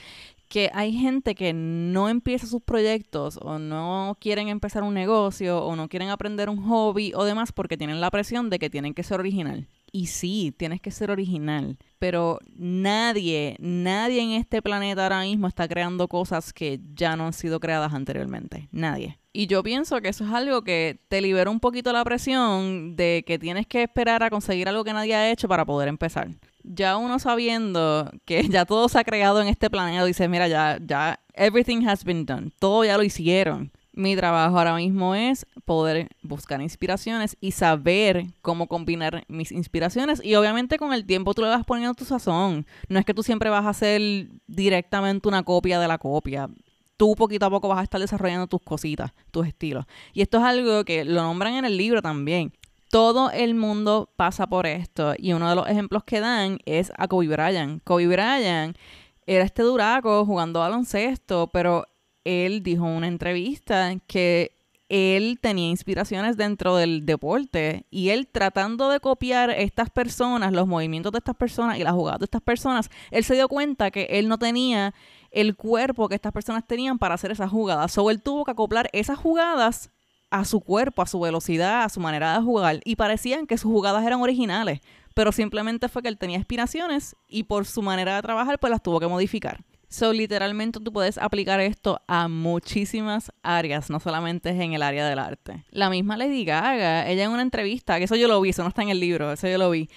que 0.48 0.72
hay 0.74 0.94
gente 0.94 1.36
que 1.36 1.54
no 1.54 2.10
empieza 2.10 2.48
sus 2.48 2.62
proyectos 2.62 3.38
o 3.42 3.60
no 3.60 4.18
quieren 4.20 4.48
empezar 4.48 4.84
un 4.84 4.94
negocio 4.94 5.64
o 5.64 5.76
no 5.76 5.90
quieren 5.90 6.10
aprender 6.10 6.50
un 6.50 6.64
hobby 6.64 7.12
o 7.16 7.26
demás 7.26 7.52
porque 7.52 7.78
tienen 7.78 8.00
la 8.00 8.12
presión 8.12 8.50
de 8.50 8.60
que 8.60 8.70
tienen 8.70 8.94
que 8.94 9.04
ser 9.04 9.20
original. 9.20 9.68
Y 9.92 10.08
sí, 10.08 10.54
tienes 10.56 10.82
que 10.82 10.92
ser 10.92 11.12
original, 11.12 11.78
pero 11.98 12.40
nadie, 12.56 13.56
nadie 13.60 14.22
en 14.22 14.32
este 14.32 14.62
planeta 14.62 15.04
ahora 15.04 15.22
mismo 15.22 15.48
está 15.48 15.68
creando 15.68 16.08
cosas 16.08 16.54
que 16.54 16.80
ya 16.94 17.16
no 17.16 17.26
han 17.26 17.34
sido 17.34 17.60
creadas 17.60 17.94
anteriormente. 17.94 18.68
Nadie. 18.72 19.18
Y 19.34 19.48
yo 19.48 19.64
pienso 19.64 20.02
que 20.02 20.10
eso 20.10 20.26
es 20.26 20.32
algo 20.32 20.64
que 20.64 21.00
te 21.08 21.22
libera 21.22 21.50
un 21.50 21.60
poquito 21.60 21.94
la 21.94 22.04
presión 22.04 22.96
de 22.96 23.24
que 23.26 23.40
tienes 23.40 23.68
que 23.68 23.84
esperar 23.84 24.24
a 24.24 24.30
conseguir 24.30 24.68
algo 24.68 24.84
que 24.84 24.94
nadie 24.94 25.16
ha 25.16 25.32
hecho 25.32 25.48
para 25.48 25.66
poder 25.66 25.88
empezar. 25.88 26.30
Ya 26.64 26.98
uno 26.98 27.20
sabiendo 27.20 28.12
que 28.26 28.48
ya 28.50 28.66
todo 28.66 28.90
se 28.90 29.00
ha 29.00 29.04
creado 29.04 29.42
en 29.42 29.48
este 29.48 29.70
planeta, 29.70 30.04
dice, 30.06 30.28
mira, 30.28 30.48
ya, 30.48 30.80
ya, 30.84 31.20
everything 31.34 31.88
has 31.88 32.04
been 32.04 32.26
done. 32.26 32.52
Todo 32.60 32.84
ya 32.84 32.98
lo 32.98 33.04
hicieron 33.04 33.72
mi 33.98 34.16
trabajo 34.16 34.58
ahora 34.58 34.76
mismo 34.76 35.16
es 35.16 35.46
poder 35.66 36.08
buscar 36.22 36.62
inspiraciones 36.62 37.36
y 37.42 37.52
saber 37.52 38.28
cómo 38.44 38.68
combinar 38.68 39.26
mis 39.28 39.52
inspiraciones. 39.52 40.24
Y 40.24 40.36
obviamente 40.36 40.78
con 40.78 40.94
el 40.94 41.06
tiempo 41.06 41.34
tú 41.34 41.42
le 41.42 41.50
vas 41.50 41.66
poniendo 41.66 41.96
tu 41.96 42.06
sazón. 42.06 42.68
No 42.90 43.00
es 43.00 43.06
que 43.06 43.16
tú 43.16 43.24
siempre 43.24 43.50
vas 43.50 43.66
a 43.66 43.70
hacer 43.70 44.30
directamente 44.46 45.28
una 45.28 45.44
copia 45.44 45.80
de 45.80 45.88
la 45.88 45.98
copia. 45.98 46.48
Tú 46.96 47.16
poquito 47.16 47.48
a 47.48 47.50
poco 47.50 47.68
vas 47.68 47.80
a 47.80 47.84
estar 47.84 48.00
desarrollando 48.00 48.46
tus 48.46 48.62
cositas, 48.62 49.14
tus 49.32 49.48
estilos. 49.48 49.86
Y 50.14 50.22
esto 50.22 50.38
es 50.38 50.44
algo 50.44 50.86
que 50.86 51.04
lo 51.04 51.24
nombran 51.24 51.56
en 51.56 51.66
el 51.66 51.76
libro 51.76 52.04
también. 52.04 52.54
Todo 52.90 53.32
el 53.32 53.56
mundo 53.56 54.14
pasa 54.16 54.46
por 54.46 54.68
esto. 54.68 55.16
Y 55.18 55.34
uno 55.34 55.50
de 55.50 55.56
los 55.56 55.68
ejemplos 55.68 56.04
que 56.04 56.20
dan 56.20 56.60
es 56.66 56.92
a 56.98 57.08
Kobe 57.08 57.28
Bryant. 57.28 57.84
Kobe 57.84 58.08
Bryant 58.08 58.78
era 59.26 59.44
este 59.44 59.64
duraco 59.64 60.24
jugando 60.24 60.60
baloncesto, 60.60 61.48
pero 61.52 61.86
él 62.28 62.62
dijo 62.64 62.86
en 62.88 62.94
una 62.94 63.08
entrevista 63.08 63.96
que 64.08 64.58
él 64.90 65.40
tenía 65.42 65.70
inspiraciones 65.70 66.38
dentro 66.38 66.76
del 66.78 67.06
deporte 67.06 67.86
y 67.90 68.10
él 68.10 68.28
tratando 68.28 68.90
de 68.90 69.00
copiar 69.00 69.50
estas 69.50 69.90
personas, 69.90 70.54
los 70.54 70.68
movimientos 70.68 71.12
de 71.12 71.18
estas 71.18 71.36
personas 71.36 71.78
y 71.78 71.84
las 71.84 71.94
jugadas 71.94 72.20
de 72.20 72.26
estas 72.26 72.42
personas, 72.42 72.90
él 73.12 73.24
se 73.24 73.36
dio 73.36 73.48
cuenta 73.50 73.92
que 73.92 74.08
él 74.12 74.30
no 74.30 74.38
tenía 74.38 74.94
el 75.32 75.56
cuerpo 75.56 76.08
que 76.08 76.16
estas 76.16 76.32
personas 76.32 76.66
tenían 76.66 76.98
para 77.00 77.16
hacer 77.16 77.32
esas 77.32 77.52
jugadas. 77.52 77.98
O 77.98 78.10
él 78.10 78.22
tuvo 78.22 78.46
que 78.46 78.52
acoplar 78.52 78.90
esas 78.94 79.18
jugadas 79.18 79.92
a 80.30 80.46
su 80.46 80.62
cuerpo, 80.62 81.02
a 81.02 81.08
su 81.08 81.20
velocidad, 81.20 81.84
a 81.84 81.90
su 81.90 82.00
manera 82.00 82.34
de 82.34 82.44
jugar 82.44 82.80
y 82.84 82.96
parecían 82.96 83.48
que 83.48 83.58
sus 83.58 83.72
jugadas 83.72 84.06
eran 84.06 84.22
originales, 84.22 84.82
pero 85.14 85.32
simplemente 85.32 85.90
fue 85.90 86.02
que 86.02 86.10
él 86.10 86.18
tenía 86.18 86.38
inspiraciones 86.38 87.16
y 87.28 87.44
por 87.44 87.66
su 87.66 87.82
manera 87.82 88.16
de 88.16 88.22
trabajar 88.22 88.60
pues 88.60 88.72
las 88.72 88.82
tuvo 88.82 89.00
que 89.00 89.08
modificar. 89.08 89.64
So, 89.90 90.12
literalmente 90.12 90.80
tú 90.82 90.92
puedes 90.92 91.18
aplicar 91.18 91.62
esto 91.62 92.02
a 92.08 92.28
muchísimas 92.28 93.32
áreas, 93.42 93.90
no 93.90 94.02
solamente 94.02 94.50
en 94.50 94.74
el 94.74 94.84
área 94.84 95.08
del 95.08 95.18
arte. 95.18 95.64
La 95.72 95.90
misma 95.90 96.18
Lady 96.18 96.44
Gaga, 96.44 97.08
ella 97.10 97.24
en 97.24 97.32
una 97.32 97.42
entrevista, 97.42 97.98
que 97.98 98.04
eso 98.04 98.16
yo 98.16 98.28
lo 98.28 98.42
vi, 98.42 98.50
eso 98.50 98.64
no 98.64 98.70
está 98.70 98.82
en 98.82 98.90
el 98.90 99.00
libro, 99.00 99.32
eso 99.32 99.48
yo 99.48 99.58
lo 99.58 99.70
vi. 99.70 99.90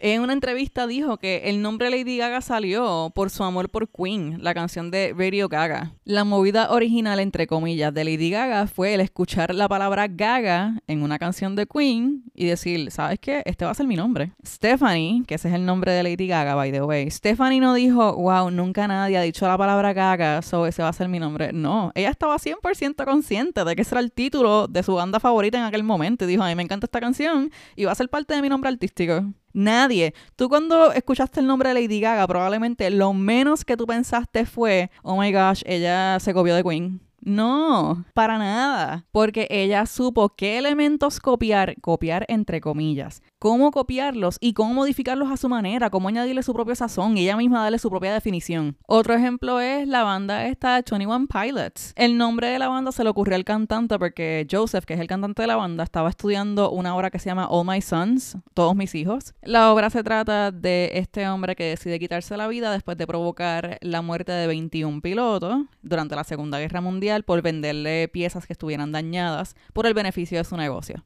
En 0.00 0.22
una 0.22 0.32
entrevista 0.32 0.86
dijo 0.86 1.16
que 1.16 1.50
el 1.50 1.60
nombre 1.60 1.90
Lady 1.90 2.18
Gaga 2.18 2.40
salió 2.40 3.10
por 3.16 3.30
su 3.30 3.42
amor 3.42 3.68
por 3.68 3.88
Queen, 3.88 4.38
la 4.44 4.54
canción 4.54 4.92
de 4.92 5.12
Radio 5.12 5.48
Gaga. 5.48 5.92
La 6.04 6.22
movida 6.22 6.70
original, 6.70 7.18
entre 7.18 7.48
comillas, 7.48 7.92
de 7.92 8.04
Lady 8.04 8.30
Gaga 8.30 8.68
fue 8.68 8.94
el 8.94 9.00
escuchar 9.00 9.52
la 9.52 9.68
palabra 9.68 10.06
Gaga 10.06 10.80
en 10.86 11.02
una 11.02 11.18
canción 11.18 11.56
de 11.56 11.66
Queen 11.66 12.22
y 12.32 12.46
decir, 12.46 12.92
¿sabes 12.92 13.18
qué? 13.18 13.42
Este 13.44 13.64
va 13.64 13.72
a 13.72 13.74
ser 13.74 13.88
mi 13.88 13.96
nombre. 13.96 14.30
Stephanie, 14.46 15.24
que 15.26 15.34
ese 15.34 15.48
es 15.48 15.54
el 15.54 15.66
nombre 15.66 15.90
de 15.90 16.04
Lady 16.04 16.28
Gaga, 16.28 16.54
by 16.54 16.70
the 16.70 16.82
way. 16.82 17.10
Stephanie 17.10 17.58
no 17.58 17.74
dijo, 17.74 18.14
wow, 18.14 18.52
nunca 18.52 18.86
nadie 18.86 19.18
ha 19.18 19.22
dicho 19.22 19.48
la 19.48 19.58
palabra 19.58 19.94
Gaga, 19.94 20.42
so 20.42 20.64
ese 20.66 20.80
va 20.80 20.90
a 20.90 20.92
ser 20.92 21.08
mi 21.08 21.18
nombre. 21.18 21.52
No, 21.52 21.90
ella 21.96 22.10
estaba 22.10 22.36
100% 22.36 23.04
consciente 23.04 23.64
de 23.64 23.74
que 23.74 23.82
ese 23.82 23.96
era 23.96 24.00
el 24.00 24.12
título 24.12 24.68
de 24.68 24.84
su 24.84 24.94
banda 24.94 25.18
favorita 25.18 25.58
en 25.58 25.64
aquel 25.64 25.82
momento. 25.82 26.24
Y 26.24 26.28
dijo, 26.28 26.44
a 26.44 26.46
mí 26.46 26.54
me 26.54 26.62
encanta 26.62 26.86
esta 26.86 27.00
canción 27.00 27.50
y 27.74 27.84
va 27.84 27.90
a 27.90 27.96
ser 27.96 28.08
parte 28.08 28.32
de 28.32 28.42
mi 28.42 28.48
nombre 28.48 28.70
artístico. 28.70 29.24
Nadie. 29.58 30.14
Tú 30.36 30.48
cuando 30.48 30.92
escuchaste 30.92 31.40
el 31.40 31.48
nombre 31.48 31.70
de 31.70 31.74
Lady 31.74 31.98
Gaga, 31.98 32.28
probablemente 32.28 32.90
lo 32.90 33.12
menos 33.12 33.64
que 33.64 33.76
tú 33.76 33.86
pensaste 33.86 34.46
fue, 34.46 34.88
oh 35.02 35.20
my 35.20 35.32
gosh, 35.32 35.62
ella 35.66 36.20
se 36.20 36.32
copió 36.32 36.54
de 36.54 36.62
Queen. 36.62 37.00
No, 37.20 38.04
para 38.14 38.38
nada, 38.38 39.04
porque 39.10 39.48
ella 39.50 39.84
supo 39.86 40.28
qué 40.28 40.58
elementos 40.58 41.18
copiar, 41.18 41.74
copiar 41.80 42.24
entre 42.28 42.60
comillas, 42.60 43.20
cómo 43.38 43.70
copiarlos 43.70 44.36
y 44.40 44.52
cómo 44.52 44.74
modificarlos 44.74 45.30
a 45.30 45.36
su 45.36 45.48
manera, 45.48 45.90
cómo 45.90 46.08
añadirle 46.08 46.42
su 46.42 46.52
propio 46.52 46.74
sazón 46.74 47.16
y 47.16 47.22
ella 47.22 47.36
misma 47.36 47.62
darle 47.62 47.78
su 47.78 47.90
propia 47.90 48.12
definición. 48.12 48.76
Otro 48.86 49.14
ejemplo 49.14 49.60
es 49.60 49.86
la 49.86 50.02
banda 50.02 50.46
esta 50.46 50.82
21 50.82 51.26
Pilots. 51.28 51.92
El 51.96 52.18
nombre 52.18 52.48
de 52.48 52.58
la 52.58 52.68
banda 52.68 52.92
se 52.92 53.04
le 53.04 53.10
ocurrió 53.10 53.36
al 53.36 53.44
cantante 53.44 53.98
porque 53.98 54.46
Joseph, 54.50 54.84
que 54.84 54.94
es 54.94 55.00
el 55.00 55.06
cantante 55.06 55.42
de 55.42 55.48
la 55.48 55.56
banda, 55.56 55.84
estaba 55.84 56.08
estudiando 56.08 56.70
una 56.70 56.96
obra 56.96 57.10
que 57.10 57.18
se 57.18 57.26
llama 57.26 57.48
All 57.48 57.66
My 57.66 57.80
Sons, 57.80 58.36
Todos 58.54 58.74
mis 58.74 58.94
hijos. 58.94 59.34
La 59.42 59.72
obra 59.72 59.90
se 59.90 60.02
trata 60.02 60.50
de 60.50 60.90
este 60.94 61.28
hombre 61.28 61.54
que 61.56 61.64
decide 61.64 61.98
quitarse 61.98 62.36
la 62.36 62.48
vida 62.48 62.72
después 62.72 62.96
de 62.96 63.06
provocar 63.06 63.78
la 63.82 64.02
muerte 64.02 64.32
de 64.32 64.46
21 64.46 65.00
pilotos 65.00 65.62
durante 65.82 66.16
la 66.16 66.24
Segunda 66.24 66.58
Guerra 66.58 66.80
Mundial 66.80 67.24
por 67.24 67.42
venderle 67.42 68.08
piezas 68.08 68.46
que 68.46 68.52
estuvieran 68.52 68.92
dañadas 68.92 69.54
por 69.72 69.86
el 69.86 69.94
beneficio 69.94 70.38
de 70.38 70.44
su 70.44 70.56
negocio. 70.56 71.04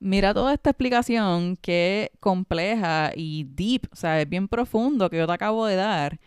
Mira 0.00 0.34
toda 0.34 0.52
esta 0.52 0.70
explicación 0.70 1.56
que 1.56 2.10
compleja 2.20 3.12
y 3.14 3.44
deep, 3.44 3.88
o 3.92 3.96
sea, 3.96 4.20
es 4.20 4.28
bien 4.28 4.48
profundo 4.48 5.08
que 5.08 5.18
yo 5.18 5.26
te 5.26 5.32
acabo 5.32 5.66
de 5.66 5.76
dar. 5.76 6.18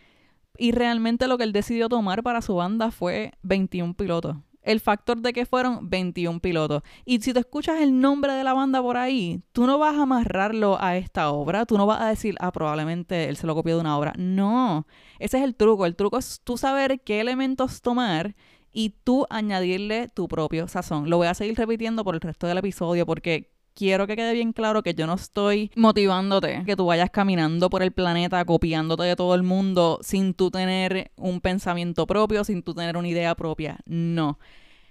Y 0.58 0.72
realmente 0.72 1.28
lo 1.28 1.38
que 1.38 1.44
él 1.44 1.52
decidió 1.52 1.88
tomar 1.88 2.22
para 2.22 2.42
su 2.42 2.54
banda 2.54 2.90
fue 2.90 3.32
21 3.42 3.94
pilotos. 3.94 4.36
El 4.62 4.80
factor 4.80 5.20
de 5.20 5.32
que 5.32 5.46
fueron 5.46 5.90
21 5.90 6.40
pilotos. 6.40 6.82
Y 7.04 7.20
si 7.20 7.32
te 7.32 7.38
escuchas 7.38 7.80
el 7.80 8.00
nombre 8.00 8.32
de 8.32 8.42
la 8.42 8.52
banda 8.52 8.82
por 8.82 8.96
ahí, 8.96 9.42
tú 9.52 9.64
no 9.66 9.78
vas 9.78 9.94
a 9.94 10.02
amarrarlo 10.02 10.76
a 10.80 10.96
esta 10.96 11.30
obra. 11.30 11.66
Tú 11.66 11.78
no 11.78 11.86
vas 11.86 12.00
a 12.00 12.08
decir, 12.08 12.34
ah, 12.40 12.50
probablemente 12.50 13.28
él 13.28 13.36
se 13.36 13.46
lo 13.46 13.54
copió 13.54 13.76
de 13.76 13.82
una 13.82 13.96
obra. 13.96 14.12
No, 14.18 14.86
ese 15.20 15.38
es 15.38 15.44
el 15.44 15.54
truco. 15.54 15.86
El 15.86 15.94
truco 15.94 16.18
es 16.18 16.40
tú 16.42 16.56
saber 16.56 17.00
qué 17.02 17.20
elementos 17.20 17.80
tomar 17.80 18.34
y 18.76 18.90
tú 18.90 19.26
añadirle 19.30 20.08
tu 20.08 20.28
propio 20.28 20.68
sazón. 20.68 21.08
Lo 21.08 21.16
voy 21.16 21.28
a 21.28 21.34
seguir 21.34 21.56
repitiendo 21.56 22.04
por 22.04 22.14
el 22.14 22.20
resto 22.20 22.46
del 22.46 22.58
episodio 22.58 23.06
porque 23.06 23.50
quiero 23.72 24.06
que 24.06 24.16
quede 24.16 24.34
bien 24.34 24.52
claro 24.52 24.82
que 24.82 24.92
yo 24.92 25.06
no 25.06 25.14
estoy 25.14 25.70
motivándote 25.76 26.62
que 26.66 26.76
tú 26.76 26.84
vayas 26.84 27.08
caminando 27.08 27.70
por 27.70 27.82
el 27.82 27.92
planeta 27.92 28.44
copiándote 28.44 29.04
de 29.04 29.16
todo 29.16 29.34
el 29.34 29.42
mundo 29.42 29.98
sin 30.02 30.34
tú 30.34 30.50
tener 30.50 31.10
un 31.16 31.40
pensamiento 31.40 32.06
propio, 32.06 32.44
sin 32.44 32.62
tú 32.62 32.74
tener 32.74 32.98
una 32.98 33.08
idea 33.08 33.34
propia. 33.34 33.78
No. 33.86 34.38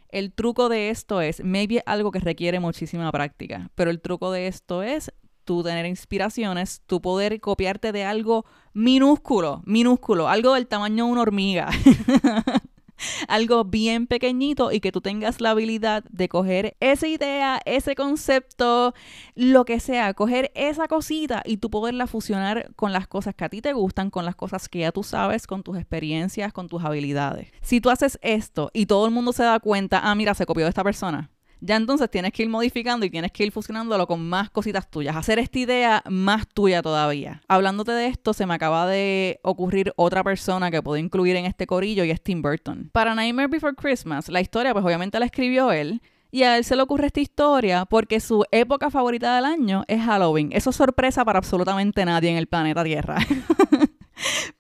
El 0.10 0.34
truco 0.34 0.68
de 0.68 0.90
esto 0.90 1.22
es, 1.22 1.44
maybe 1.44 1.84
algo 1.86 2.10
que 2.10 2.20
requiere 2.20 2.60
muchísima 2.60 3.12
práctica, 3.12 3.70
pero 3.76 3.92
el 3.92 4.02
truco 4.02 4.32
de 4.32 4.48
esto 4.48 4.82
es 4.82 5.14
tú 5.44 5.62
tener 5.62 5.86
inspiraciones, 5.86 6.82
tú 6.88 7.02
poder 7.02 7.40
copiarte 7.40 7.92
de 7.92 8.04
algo 8.04 8.48
minúsculo, 8.74 9.62
minúsculo, 9.64 10.28
algo 10.28 10.56
del 10.56 10.66
tamaño 10.66 11.06
de 11.06 11.12
una 11.12 11.22
hormiga. 11.22 11.70
algo 13.28 13.64
bien 13.64 14.08
pequeñito 14.08 14.72
y 14.72 14.80
que 14.80 14.92
tú 14.92 15.02
tengas 15.02 15.42
la 15.42 15.52
habilidad 15.52 16.04
de 16.10 16.30
coger 16.30 16.76
esa 16.80 17.08
idea, 17.08 17.60
ese 17.66 17.96
concepto, 17.96 18.94
lo 19.36 19.66
que 19.66 19.80
sea, 19.80 20.14
coger 20.14 20.52
esa 20.56 20.88
cosita 20.88 21.42
y 21.46 21.58
tú 21.58 21.70
poderla 21.70 22.08
fusionar 22.08 22.74
con 22.76 22.94
las 22.94 23.08
cosas 23.08 23.36
que 23.36 23.46
a 23.46 23.50
ti 23.50 23.62
te 23.62 23.74
gustan, 23.74 24.10
con 24.10 24.26
las 24.26 24.36
cosas 24.36 24.70
que 24.70 24.80
ya 24.80 24.92
tú 24.92 25.04
sabes, 25.04 25.48
con 25.48 25.64
tus 25.64 25.78
experiencias, 25.78 26.54
con 26.54 26.68
tus 26.68 26.84
habilidades. 26.84 27.50
Si 27.62 27.82
tú 27.82 27.90
haces 27.90 28.20
esto 28.22 28.72
y 28.74 28.86
todo 28.86 29.06
el 29.06 29.12
mundo 29.12 29.34
se 29.34 29.44
da 29.44 29.60
cuenta, 29.60 30.02
ah, 30.04 30.16
mira, 30.16 30.34
se 30.34 30.46
copió 30.46 30.66
de 30.66 30.70
esta 30.70 30.84
persona, 30.84 31.32
ya 31.62 31.76
entonces 31.76 32.10
tienes 32.10 32.32
que 32.32 32.44
ir 32.44 32.50
modificando 32.50 33.06
y 33.06 33.10
tienes 33.10 33.32
que 33.32 33.46
ir 33.46 33.52
fusionándolo 33.52 34.08
con 34.08 34.28
más 34.28 34.50
cositas 34.50 34.90
tuyas, 34.90 35.16
hacer 35.16 35.40
esta 35.40 35.60
idea 35.60 36.04
más 36.10 36.48
tuya 36.48 36.82
todavía. 36.82 37.42
Hablándote 37.48 37.92
de 37.92 38.08
esto, 38.08 38.34
se 38.34 38.46
me 38.46 38.54
acaba 38.54 38.88
de 38.88 39.40
ocurrir 39.44 39.94
otra 39.96 40.24
persona 40.24 40.72
que 40.72 40.82
puedo 40.82 40.98
incluir 40.98 41.36
en 41.36 41.46
este 41.46 41.68
corillo 41.68 42.04
y 42.04 42.12
es 42.12 42.22
Tim 42.22 42.42
Burton. 42.42 42.90
Para 42.92 43.16
Nightmare 43.16 43.48
Before 43.48 43.76
Christmas, 43.76 44.30
la 44.30 44.42
historia 44.42 44.74
pues 44.74 44.86
obviamente 44.86 45.20
la 45.20 45.26
escribió 45.26 45.72
él, 45.72 46.02
Y 46.32 46.44
a 46.44 46.58
él 46.58 46.66
se 46.66 46.76
le 46.76 46.82
ocurre 46.82 47.08
esta 47.08 47.22
historia 47.22 47.86
porque 47.86 48.20
su 48.20 48.44
época 48.52 48.92
favorita 48.92 49.38
del 49.38 49.46
año 49.46 49.86
es 49.88 50.04
Halloween. 50.04 50.50
Eso 50.52 50.72
es 50.72 50.76
sorpresa 50.76 51.24
para 51.24 51.40
absolutamente 51.40 52.04
nadie 52.04 52.30
en 52.30 52.36
el 52.36 52.48
planeta 52.48 52.84
Tierra. 52.84 53.18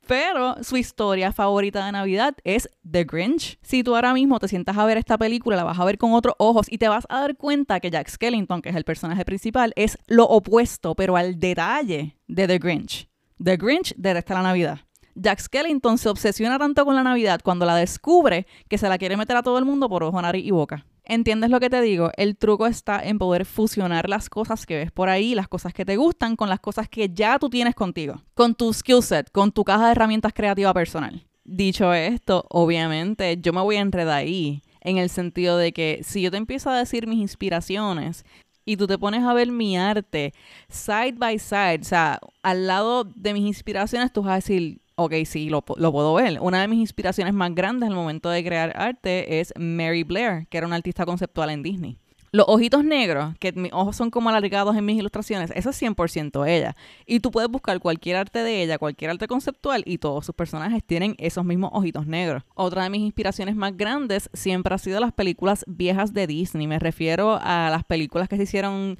Pero 0.07 0.63
su 0.63 0.77
historia 0.77 1.31
favorita 1.31 1.85
de 1.85 1.91
Navidad 1.91 2.35
es 2.43 2.69
The 2.89 3.05
Grinch. 3.05 3.57
Si 3.61 3.83
tú 3.83 3.95
ahora 3.95 4.13
mismo 4.13 4.39
te 4.39 4.47
sientas 4.47 4.77
a 4.77 4.85
ver 4.85 4.97
esta 4.97 5.17
película, 5.17 5.55
la 5.55 5.63
vas 5.63 5.79
a 5.79 5.85
ver 5.85 5.97
con 5.97 6.13
otros 6.13 6.35
ojos 6.37 6.67
y 6.69 6.77
te 6.77 6.87
vas 6.87 7.05
a 7.09 7.21
dar 7.21 7.35
cuenta 7.35 7.79
que 7.79 7.89
Jack 7.89 8.09
Skellington, 8.09 8.61
que 8.61 8.69
es 8.69 8.75
el 8.75 8.83
personaje 8.83 9.25
principal, 9.25 9.73
es 9.75 9.97
lo 10.07 10.25
opuesto, 10.25 10.95
pero 10.95 11.15
al 11.17 11.39
detalle 11.39 12.17
de 12.27 12.47
The 12.47 12.59
Grinch. 12.59 13.09
The 13.43 13.57
Grinch 13.57 13.93
detesta 13.97 14.35
la 14.35 14.43
Navidad. 14.43 14.79
Jack 15.15 15.39
Skellington 15.39 15.97
se 15.97 16.09
obsesiona 16.09 16.59
tanto 16.59 16.83
con 16.85 16.95
la 16.95 17.03
Navidad 17.03 17.39
cuando 17.43 17.65
la 17.65 17.75
descubre 17.75 18.45
que 18.67 18.77
se 18.77 18.89
la 18.89 18.97
quiere 18.97 19.15
meter 19.15 19.37
a 19.37 19.43
todo 19.43 19.57
el 19.57 19.65
mundo 19.65 19.87
por 19.87 20.03
ojo, 20.03 20.21
nariz 20.21 20.45
y 20.45 20.51
boca. 20.51 20.85
¿Entiendes 21.07 21.51
lo 21.51 21.59
que 21.59 21.69
te 21.69 21.81
digo? 21.81 22.09
El 22.17 22.35
truco 22.35 22.65
está 22.65 22.99
en 22.99 23.19
poder 23.19 23.45
fusionar 23.45 24.09
las 24.09 24.27
cosas 24.27 24.65
que 24.65 24.77
ves 24.77 24.91
por 24.91 25.07
ahí, 25.07 25.35
las 25.35 25.47
cosas 25.47 25.71
que 25.73 25.85
te 25.85 25.97
gustan, 25.97 26.35
con 26.35 26.49
las 26.49 26.59
cosas 26.59 26.89
que 26.89 27.09
ya 27.09 27.37
tú 27.37 27.49
tienes 27.49 27.75
contigo, 27.75 28.23
con 28.33 28.55
tu 28.55 28.73
skill 28.73 29.03
set, 29.03 29.29
con 29.31 29.51
tu 29.51 29.63
caja 29.63 29.85
de 29.85 29.91
herramientas 29.91 30.33
creativa 30.33 30.73
personal. 30.73 31.23
Dicho 31.43 31.93
esto, 31.93 32.45
obviamente 32.49 33.37
yo 33.39 33.53
me 33.53 33.61
voy 33.61 33.75
a 33.75 33.81
enredar 33.81 34.17
ahí, 34.17 34.63
en 34.81 34.97
el 34.97 35.09
sentido 35.09 35.57
de 35.57 35.73
que 35.73 36.01
si 36.03 36.23
yo 36.23 36.31
te 36.31 36.37
empiezo 36.37 36.71
a 36.71 36.77
decir 36.77 37.05
mis 37.05 37.19
inspiraciones, 37.19 38.25
y 38.65 38.77
tú 38.77 38.87
te 38.87 38.97
pones 38.97 39.23
a 39.23 39.33
ver 39.33 39.51
mi 39.51 39.77
arte 39.77 40.33
side 40.69 41.13
by 41.17 41.37
side, 41.37 41.81
o 41.81 41.85
sea, 41.85 42.19
al 42.41 42.65
lado 42.65 43.03
de 43.03 43.33
mis 43.33 43.45
inspiraciones, 43.45 44.11
tú 44.11 44.23
vas 44.23 44.31
a 44.31 44.35
decir, 44.35 44.81
ok, 44.95 45.13
sí, 45.25 45.49
lo, 45.49 45.61
puedo 45.61 46.13
ver. 46.13 46.39
Una 46.41 46.61
de 46.61 46.67
mis 46.67 46.79
inspiraciones 46.79 47.33
más 47.33 47.53
grandes 47.53 47.89
al 47.89 47.95
momento 47.95 48.29
de 48.29 48.43
crear 48.43 48.73
arte 48.75 49.39
es 49.39 49.53
Mary 49.57 50.03
Blair, 50.03 50.47
que 50.47 50.57
era 50.57 50.67
una 50.67 50.77
artista 50.77 51.05
conceptual 51.05 51.49
en 51.49 51.63
Disney. 51.63 51.97
Los 52.31 52.47
ojitos 52.49 52.83
negros, 52.83 53.33
que 53.39 53.53
mis 53.53 53.71
ojos 53.71 53.95
son 53.95 54.09
como 54.11 54.27
alargados 54.27 54.75
en 54.75 54.83
mis 54.83 54.97
ilustraciones, 54.97 55.51
eso 55.55 55.69
es 55.69 55.81
100% 55.81 56.45
ella. 56.45 56.75
Y 57.05 57.21
tú 57.21 57.31
puedes 57.31 57.49
buscar 57.49 57.79
cualquier 57.79 58.17
arte 58.17 58.39
de 58.39 58.61
ella, 58.61 58.77
cualquier 58.77 59.11
arte 59.11 59.25
conceptual, 59.27 59.83
y 59.85 59.99
todos 59.99 60.25
sus 60.25 60.35
personajes 60.35 60.83
tienen 60.83 61.15
esos 61.17 61.45
mismos 61.45 61.69
ojitos 61.73 62.07
negros. 62.07 62.43
Otra 62.53 62.83
de 62.83 62.89
mis 62.89 63.03
inspiraciones 63.03 63.55
más 63.55 63.77
grandes 63.77 64.29
siempre 64.33 64.75
ha 64.75 64.77
sido 64.77 64.99
las 64.99 65.13
películas 65.13 65.63
viejas 65.65 66.13
de 66.13 66.27
Disney. 66.27 66.67
Me 66.67 66.77
refiero 66.77 67.39
a 67.41 67.69
las 67.69 67.85
películas 67.85 68.27
que 68.27 68.35
se 68.35 68.43
hicieron 68.43 68.97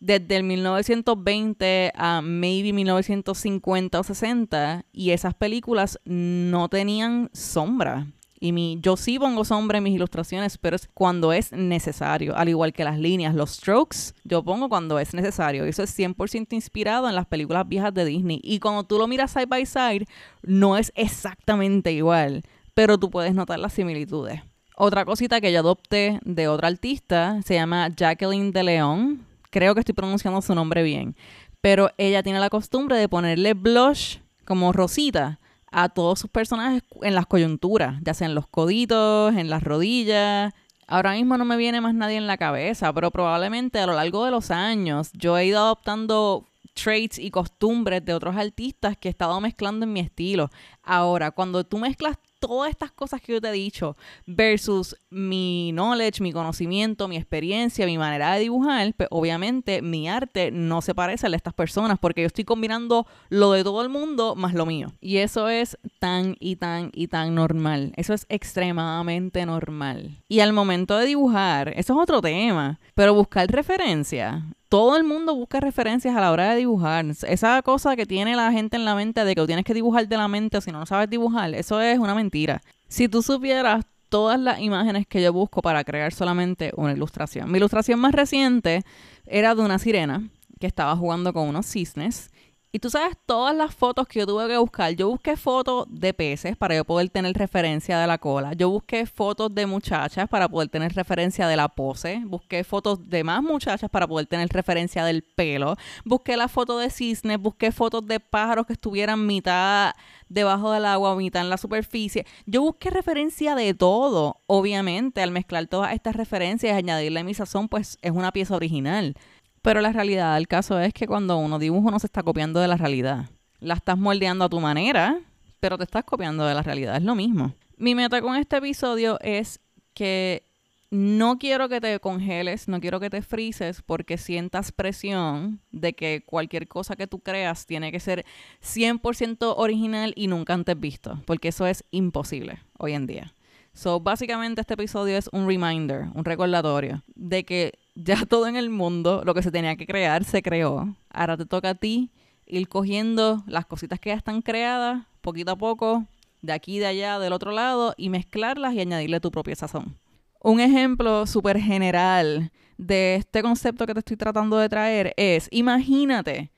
desde 0.00 0.36
el 0.36 0.44
1920 0.44 1.92
a 1.94 2.22
maybe 2.22 2.72
1950 2.72 4.00
o 4.00 4.02
60 4.02 4.84
y 4.92 5.10
esas 5.10 5.34
películas 5.34 6.00
no 6.04 6.68
tenían 6.68 7.30
sombra. 7.32 8.06
Y 8.42 8.52
mi, 8.52 8.78
yo 8.80 8.96
sí 8.96 9.18
pongo 9.18 9.44
sombra 9.44 9.78
en 9.78 9.84
mis 9.84 9.94
ilustraciones, 9.94 10.56
pero 10.56 10.74
es 10.74 10.88
cuando 10.94 11.34
es 11.34 11.52
necesario. 11.52 12.34
Al 12.34 12.48
igual 12.48 12.72
que 12.72 12.84
las 12.84 12.98
líneas, 12.98 13.34
los 13.34 13.50
strokes, 13.50 14.14
yo 14.24 14.42
pongo 14.42 14.70
cuando 14.70 14.98
es 14.98 15.12
necesario. 15.12 15.66
Eso 15.66 15.82
es 15.82 15.96
100% 15.96 16.54
inspirado 16.54 17.06
en 17.06 17.14
las 17.14 17.26
películas 17.26 17.68
viejas 17.68 17.92
de 17.92 18.06
Disney. 18.06 18.40
Y 18.42 18.58
cuando 18.58 18.84
tú 18.84 18.96
lo 18.96 19.06
miras 19.06 19.32
side 19.32 19.44
by 19.44 19.66
side, 19.66 20.06
no 20.42 20.78
es 20.78 20.90
exactamente 20.94 21.92
igual, 21.92 22.42
pero 22.72 22.96
tú 22.96 23.10
puedes 23.10 23.34
notar 23.34 23.58
las 23.58 23.74
similitudes. 23.74 24.40
Otra 24.74 25.04
cosita 25.04 25.42
que 25.42 25.52
yo 25.52 25.60
adopté 25.60 26.18
de 26.24 26.48
otra 26.48 26.68
artista 26.68 27.42
se 27.44 27.52
llama 27.52 27.90
Jacqueline 27.94 28.52
de 28.52 28.62
León 28.62 29.29
creo 29.50 29.74
que 29.74 29.80
estoy 29.80 29.94
pronunciando 29.94 30.40
su 30.42 30.54
nombre 30.54 30.82
bien, 30.82 31.16
pero 31.60 31.90
ella 31.98 32.22
tiene 32.22 32.40
la 32.40 32.50
costumbre 32.50 32.96
de 32.96 33.08
ponerle 33.08 33.54
blush 33.54 34.18
como 34.44 34.72
rosita 34.72 35.40
a 35.70 35.88
todos 35.88 36.18
sus 36.18 36.30
personajes 36.30 36.82
en 37.02 37.14
las 37.14 37.26
coyunturas, 37.26 38.00
ya 38.02 38.14
sea 38.14 38.26
en 38.26 38.34
los 38.34 38.46
coditos, 38.46 39.34
en 39.34 39.50
las 39.50 39.62
rodillas. 39.62 40.52
Ahora 40.86 41.12
mismo 41.12 41.36
no 41.36 41.44
me 41.44 41.56
viene 41.56 41.80
más 41.80 41.94
nadie 41.94 42.16
en 42.16 42.26
la 42.26 42.36
cabeza, 42.36 42.92
pero 42.92 43.10
probablemente 43.10 43.78
a 43.78 43.86
lo 43.86 43.94
largo 43.94 44.24
de 44.24 44.32
los 44.32 44.50
años 44.50 45.10
yo 45.12 45.38
he 45.38 45.46
ido 45.46 45.60
adoptando 45.60 46.46
traits 46.74 47.18
y 47.18 47.30
costumbres 47.30 48.04
de 48.04 48.14
otros 48.14 48.36
artistas 48.36 48.96
que 48.96 49.08
he 49.08 49.10
estado 49.10 49.40
mezclando 49.40 49.84
en 49.84 49.92
mi 49.92 50.00
estilo. 50.00 50.50
Ahora, 50.82 51.30
cuando 51.30 51.62
tú 51.64 51.78
mezclas 51.78 52.16
todas 52.40 52.70
estas 52.70 52.90
cosas 52.90 53.20
que 53.20 53.32
yo 53.34 53.40
te 53.40 53.48
he 53.48 53.52
dicho 53.52 53.96
versus 54.26 54.96
mi 55.10 55.70
knowledge, 55.72 56.22
mi 56.22 56.32
conocimiento, 56.32 57.06
mi 57.06 57.16
experiencia, 57.16 57.86
mi 57.86 57.98
manera 57.98 58.34
de 58.34 58.40
dibujar, 58.40 58.92
pues 58.94 59.08
obviamente 59.12 59.82
mi 59.82 60.08
arte 60.08 60.50
no 60.50 60.80
se 60.80 60.94
parece 60.94 61.26
a 61.26 61.30
de 61.30 61.36
estas 61.36 61.54
personas 61.54 61.98
porque 61.98 62.22
yo 62.22 62.26
estoy 62.26 62.44
combinando 62.44 63.06
lo 63.28 63.52
de 63.52 63.62
todo 63.62 63.82
el 63.82 63.88
mundo 63.88 64.34
más 64.34 64.54
lo 64.54 64.66
mío. 64.66 64.92
Y 65.00 65.18
eso 65.18 65.48
es 65.48 65.78
tan 65.98 66.36
y 66.40 66.56
tan 66.56 66.90
y 66.94 67.08
tan 67.08 67.34
normal. 67.34 67.92
Eso 67.96 68.14
es 68.14 68.26
extremadamente 68.28 69.44
normal. 69.46 70.22
Y 70.28 70.40
al 70.40 70.52
momento 70.52 70.96
de 70.96 71.06
dibujar, 71.06 71.68
eso 71.76 71.92
es 71.92 71.98
otro 72.02 72.20
tema, 72.20 72.80
pero 72.94 73.14
buscar 73.14 73.46
referencia 73.48 74.44
todo 74.70 74.96
el 74.96 75.02
mundo 75.02 75.34
busca 75.34 75.58
referencias 75.58 76.16
a 76.16 76.20
la 76.20 76.30
hora 76.30 76.50
de 76.50 76.56
dibujar. 76.56 77.04
Esa 77.04 77.60
cosa 77.62 77.96
que 77.96 78.06
tiene 78.06 78.36
la 78.36 78.52
gente 78.52 78.76
en 78.76 78.84
la 78.84 78.94
mente 78.94 79.24
de 79.24 79.34
que 79.34 79.44
tienes 79.44 79.64
que 79.64 79.74
dibujar 79.74 80.06
de 80.06 80.16
la 80.16 80.28
mente 80.28 80.58
o 80.58 80.60
si 80.60 80.70
no, 80.70 80.78
no 80.78 80.86
sabes 80.86 81.10
dibujar, 81.10 81.52
eso 81.54 81.80
es 81.80 81.98
una 81.98 82.14
mentira. 82.14 82.62
Si 82.86 83.08
tú 83.08 83.20
supieras 83.20 83.84
todas 84.08 84.38
las 84.38 84.60
imágenes 84.60 85.08
que 85.08 85.20
yo 85.22 85.32
busco 85.32 85.60
para 85.60 85.82
crear 85.82 86.12
solamente 86.12 86.72
una 86.76 86.92
ilustración. 86.92 87.50
Mi 87.50 87.58
ilustración 87.58 87.98
más 87.98 88.12
reciente 88.12 88.82
era 89.26 89.56
de 89.56 89.62
una 89.62 89.78
sirena 89.78 90.28
que 90.60 90.68
estaba 90.68 90.94
jugando 90.96 91.32
con 91.32 91.48
unos 91.48 91.66
cisnes 91.66 92.30
y 92.72 92.78
tú 92.78 92.88
sabes 92.88 93.16
todas 93.26 93.54
las 93.56 93.74
fotos 93.74 94.06
que 94.06 94.20
yo 94.20 94.26
tuve 94.26 94.46
que 94.46 94.56
buscar. 94.56 94.92
Yo 94.92 95.08
busqué 95.08 95.36
fotos 95.36 95.86
de 95.88 96.14
peces 96.14 96.56
para 96.56 96.76
yo 96.76 96.84
poder 96.84 97.08
tener 97.10 97.36
referencia 97.36 97.98
de 97.98 98.06
la 98.06 98.18
cola. 98.18 98.52
Yo 98.52 98.70
busqué 98.70 99.06
fotos 99.06 99.52
de 99.52 99.66
muchachas 99.66 100.28
para 100.28 100.48
poder 100.48 100.68
tener 100.68 100.92
referencia 100.92 101.48
de 101.48 101.56
la 101.56 101.68
pose. 101.68 102.22
Busqué 102.24 102.62
fotos 102.62 103.08
de 103.08 103.24
más 103.24 103.42
muchachas 103.42 103.90
para 103.90 104.06
poder 104.06 104.26
tener 104.26 104.48
referencia 104.50 105.04
del 105.04 105.22
pelo. 105.22 105.76
Busqué 106.04 106.36
la 106.36 106.46
foto 106.46 106.78
de 106.78 106.90
cisnes. 106.90 107.40
Busqué 107.40 107.72
fotos 107.72 108.06
de 108.06 108.20
pájaros 108.20 108.66
que 108.66 108.74
estuvieran 108.74 109.26
mitad 109.26 109.92
debajo 110.28 110.70
del 110.70 110.84
agua, 110.84 111.16
mitad 111.16 111.42
en 111.42 111.50
la 111.50 111.56
superficie. 111.56 112.24
Yo 112.46 112.62
busqué 112.62 112.90
referencia 112.90 113.56
de 113.56 113.74
todo. 113.74 114.36
Obviamente, 114.46 115.22
al 115.22 115.32
mezclar 115.32 115.66
todas 115.66 115.92
estas 115.92 116.14
referencias 116.14 116.76
añadirle 116.76 117.24
mi 117.24 117.34
sazón, 117.34 117.68
pues 117.68 117.98
es 118.00 118.12
una 118.12 118.30
pieza 118.30 118.54
original. 118.54 119.16
Pero 119.62 119.80
la 119.80 119.92
realidad 119.92 120.34
del 120.34 120.48
caso 120.48 120.78
es 120.78 120.92
que 120.92 121.06
cuando 121.06 121.36
uno 121.36 121.58
dibuja 121.58 121.88
uno 121.88 121.98
se 121.98 122.06
está 122.06 122.22
copiando 122.22 122.60
de 122.60 122.68
la 122.68 122.76
realidad. 122.76 123.28
La 123.58 123.74
estás 123.74 123.98
moldeando 123.98 124.44
a 124.44 124.48
tu 124.48 124.60
manera, 124.60 125.20
pero 125.60 125.76
te 125.76 125.84
estás 125.84 126.04
copiando 126.04 126.46
de 126.46 126.54
la 126.54 126.62
realidad. 126.62 126.96
Es 126.96 127.02
lo 127.02 127.14
mismo. 127.14 127.54
Mi 127.76 127.94
meta 127.94 128.22
con 128.22 128.36
este 128.36 128.56
episodio 128.56 129.18
es 129.20 129.60
que 129.92 130.44
no 130.90 131.38
quiero 131.38 131.68
que 131.68 131.80
te 131.80 132.00
congeles, 132.00 132.66
no 132.66 132.80
quiero 132.80 132.98
que 132.98 133.10
te 133.10 133.22
frises 133.22 133.80
porque 133.82 134.18
sientas 134.18 134.72
presión 134.72 135.60
de 135.70 135.92
que 135.92 136.24
cualquier 136.26 136.66
cosa 136.66 136.96
que 136.96 137.06
tú 137.06 137.20
creas 137.20 137.66
tiene 137.66 137.92
que 137.92 138.00
ser 138.00 138.24
100% 138.62 139.54
original 139.56 140.12
y 140.16 140.26
nunca 140.26 140.54
antes 140.54 140.78
visto, 140.78 141.22
porque 141.26 141.48
eso 141.48 141.66
es 141.66 141.84
imposible 141.90 142.58
hoy 142.76 142.94
en 142.94 143.06
día. 143.06 143.34
So, 143.72 144.00
básicamente 144.00 144.62
este 144.62 144.74
episodio 144.74 145.16
es 145.16 145.28
un 145.32 145.46
reminder, 145.46 146.08
un 146.14 146.24
recordatorio 146.24 147.04
de 147.14 147.44
que 147.44 147.78
ya 148.02 148.24
todo 148.26 148.46
en 148.46 148.56
el 148.56 148.70
mundo, 148.70 149.22
lo 149.24 149.34
que 149.34 149.42
se 149.42 149.50
tenía 149.50 149.76
que 149.76 149.86
crear, 149.86 150.24
se 150.24 150.42
creó. 150.42 150.94
Ahora 151.10 151.36
te 151.36 151.46
toca 151.46 151.70
a 151.70 151.74
ti 151.74 152.10
ir 152.46 152.68
cogiendo 152.68 153.42
las 153.46 153.66
cositas 153.66 154.00
que 154.00 154.10
ya 154.10 154.16
están 154.16 154.42
creadas, 154.42 155.04
poquito 155.20 155.52
a 155.52 155.56
poco, 155.56 156.06
de 156.42 156.52
aquí, 156.52 156.78
de 156.78 156.86
allá, 156.86 157.18
del 157.18 157.32
otro 157.32 157.52
lado, 157.52 157.94
y 157.96 158.08
mezclarlas 158.08 158.74
y 158.74 158.80
añadirle 158.80 159.20
tu 159.20 159.30
propia 159.30 159.54
sazón. 159.54 159.96
Un 160.42 160.60
ejemplo 160.60 161.26
súper 161.26 161.60
general 161.60 162.50
de 162.78 163.16
este 163.16 163.42
concepto 163.42 163.86
que 163.86 163.92
te 163.92 163.98
estoy 164.00 164.16
tratando 164.16 164.56
de 164.56 164.68
traer 164.68 165.12
es, 165.16 165.48
imagínate 165.50 166.50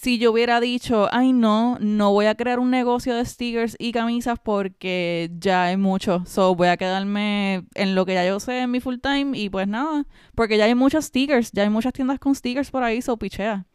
si 0.00 0.16
yo 0.16 0.32
hubiera 0.32 0.60
dicho, 0.60 1.08
ay 1.12 1.34
no, 1.34 1.76
no 1.78 2.10
voy 2.12 2.24
a 2.24 2.34
crear 2.34 2.58
un 2.58 2.70
negocio 2.70 3.14
de 3.14 3.22
stickers 3.26 3.76
y 3.78 3.92
camisas 3.92 4.38
porque 4.42 5.30
ya 5.38 5.64
hay 5.64 5.76
mucho, 5.76 6.22
so 6.24 6.54
voy 6.54 6.68
a 6.68 6.78
quedarme 6.78 7.66
en 7.74 7.94
lo 7.94 8.06
que 8.06 8.14
ya 8.14 8.26
yo 8.26 8.40
sé 8.40 8.60
en 8.60 8.70
mi 8.70 8.80
full 8.80 8.96
time 9.02 9.36
y 9.36 9.50
pues 9.50 9.68
nada, 9.68 10.06
porque 10.34 10.56
ya 10.56 10.64
hay 10.64 10.74
muchos 10.74 11.04
stickers, 11.04 11.52
ya 11.52 11.64
hay 11.64 11.68
muchas 11.68 11.92
tiendas 11.92 12.18
con 12.18 12.34
stickers 12.34 12.70
por 12.70 12.82
ahí, 12.82 13.02
so 13.02 13.18
pichea. 13.18 13.66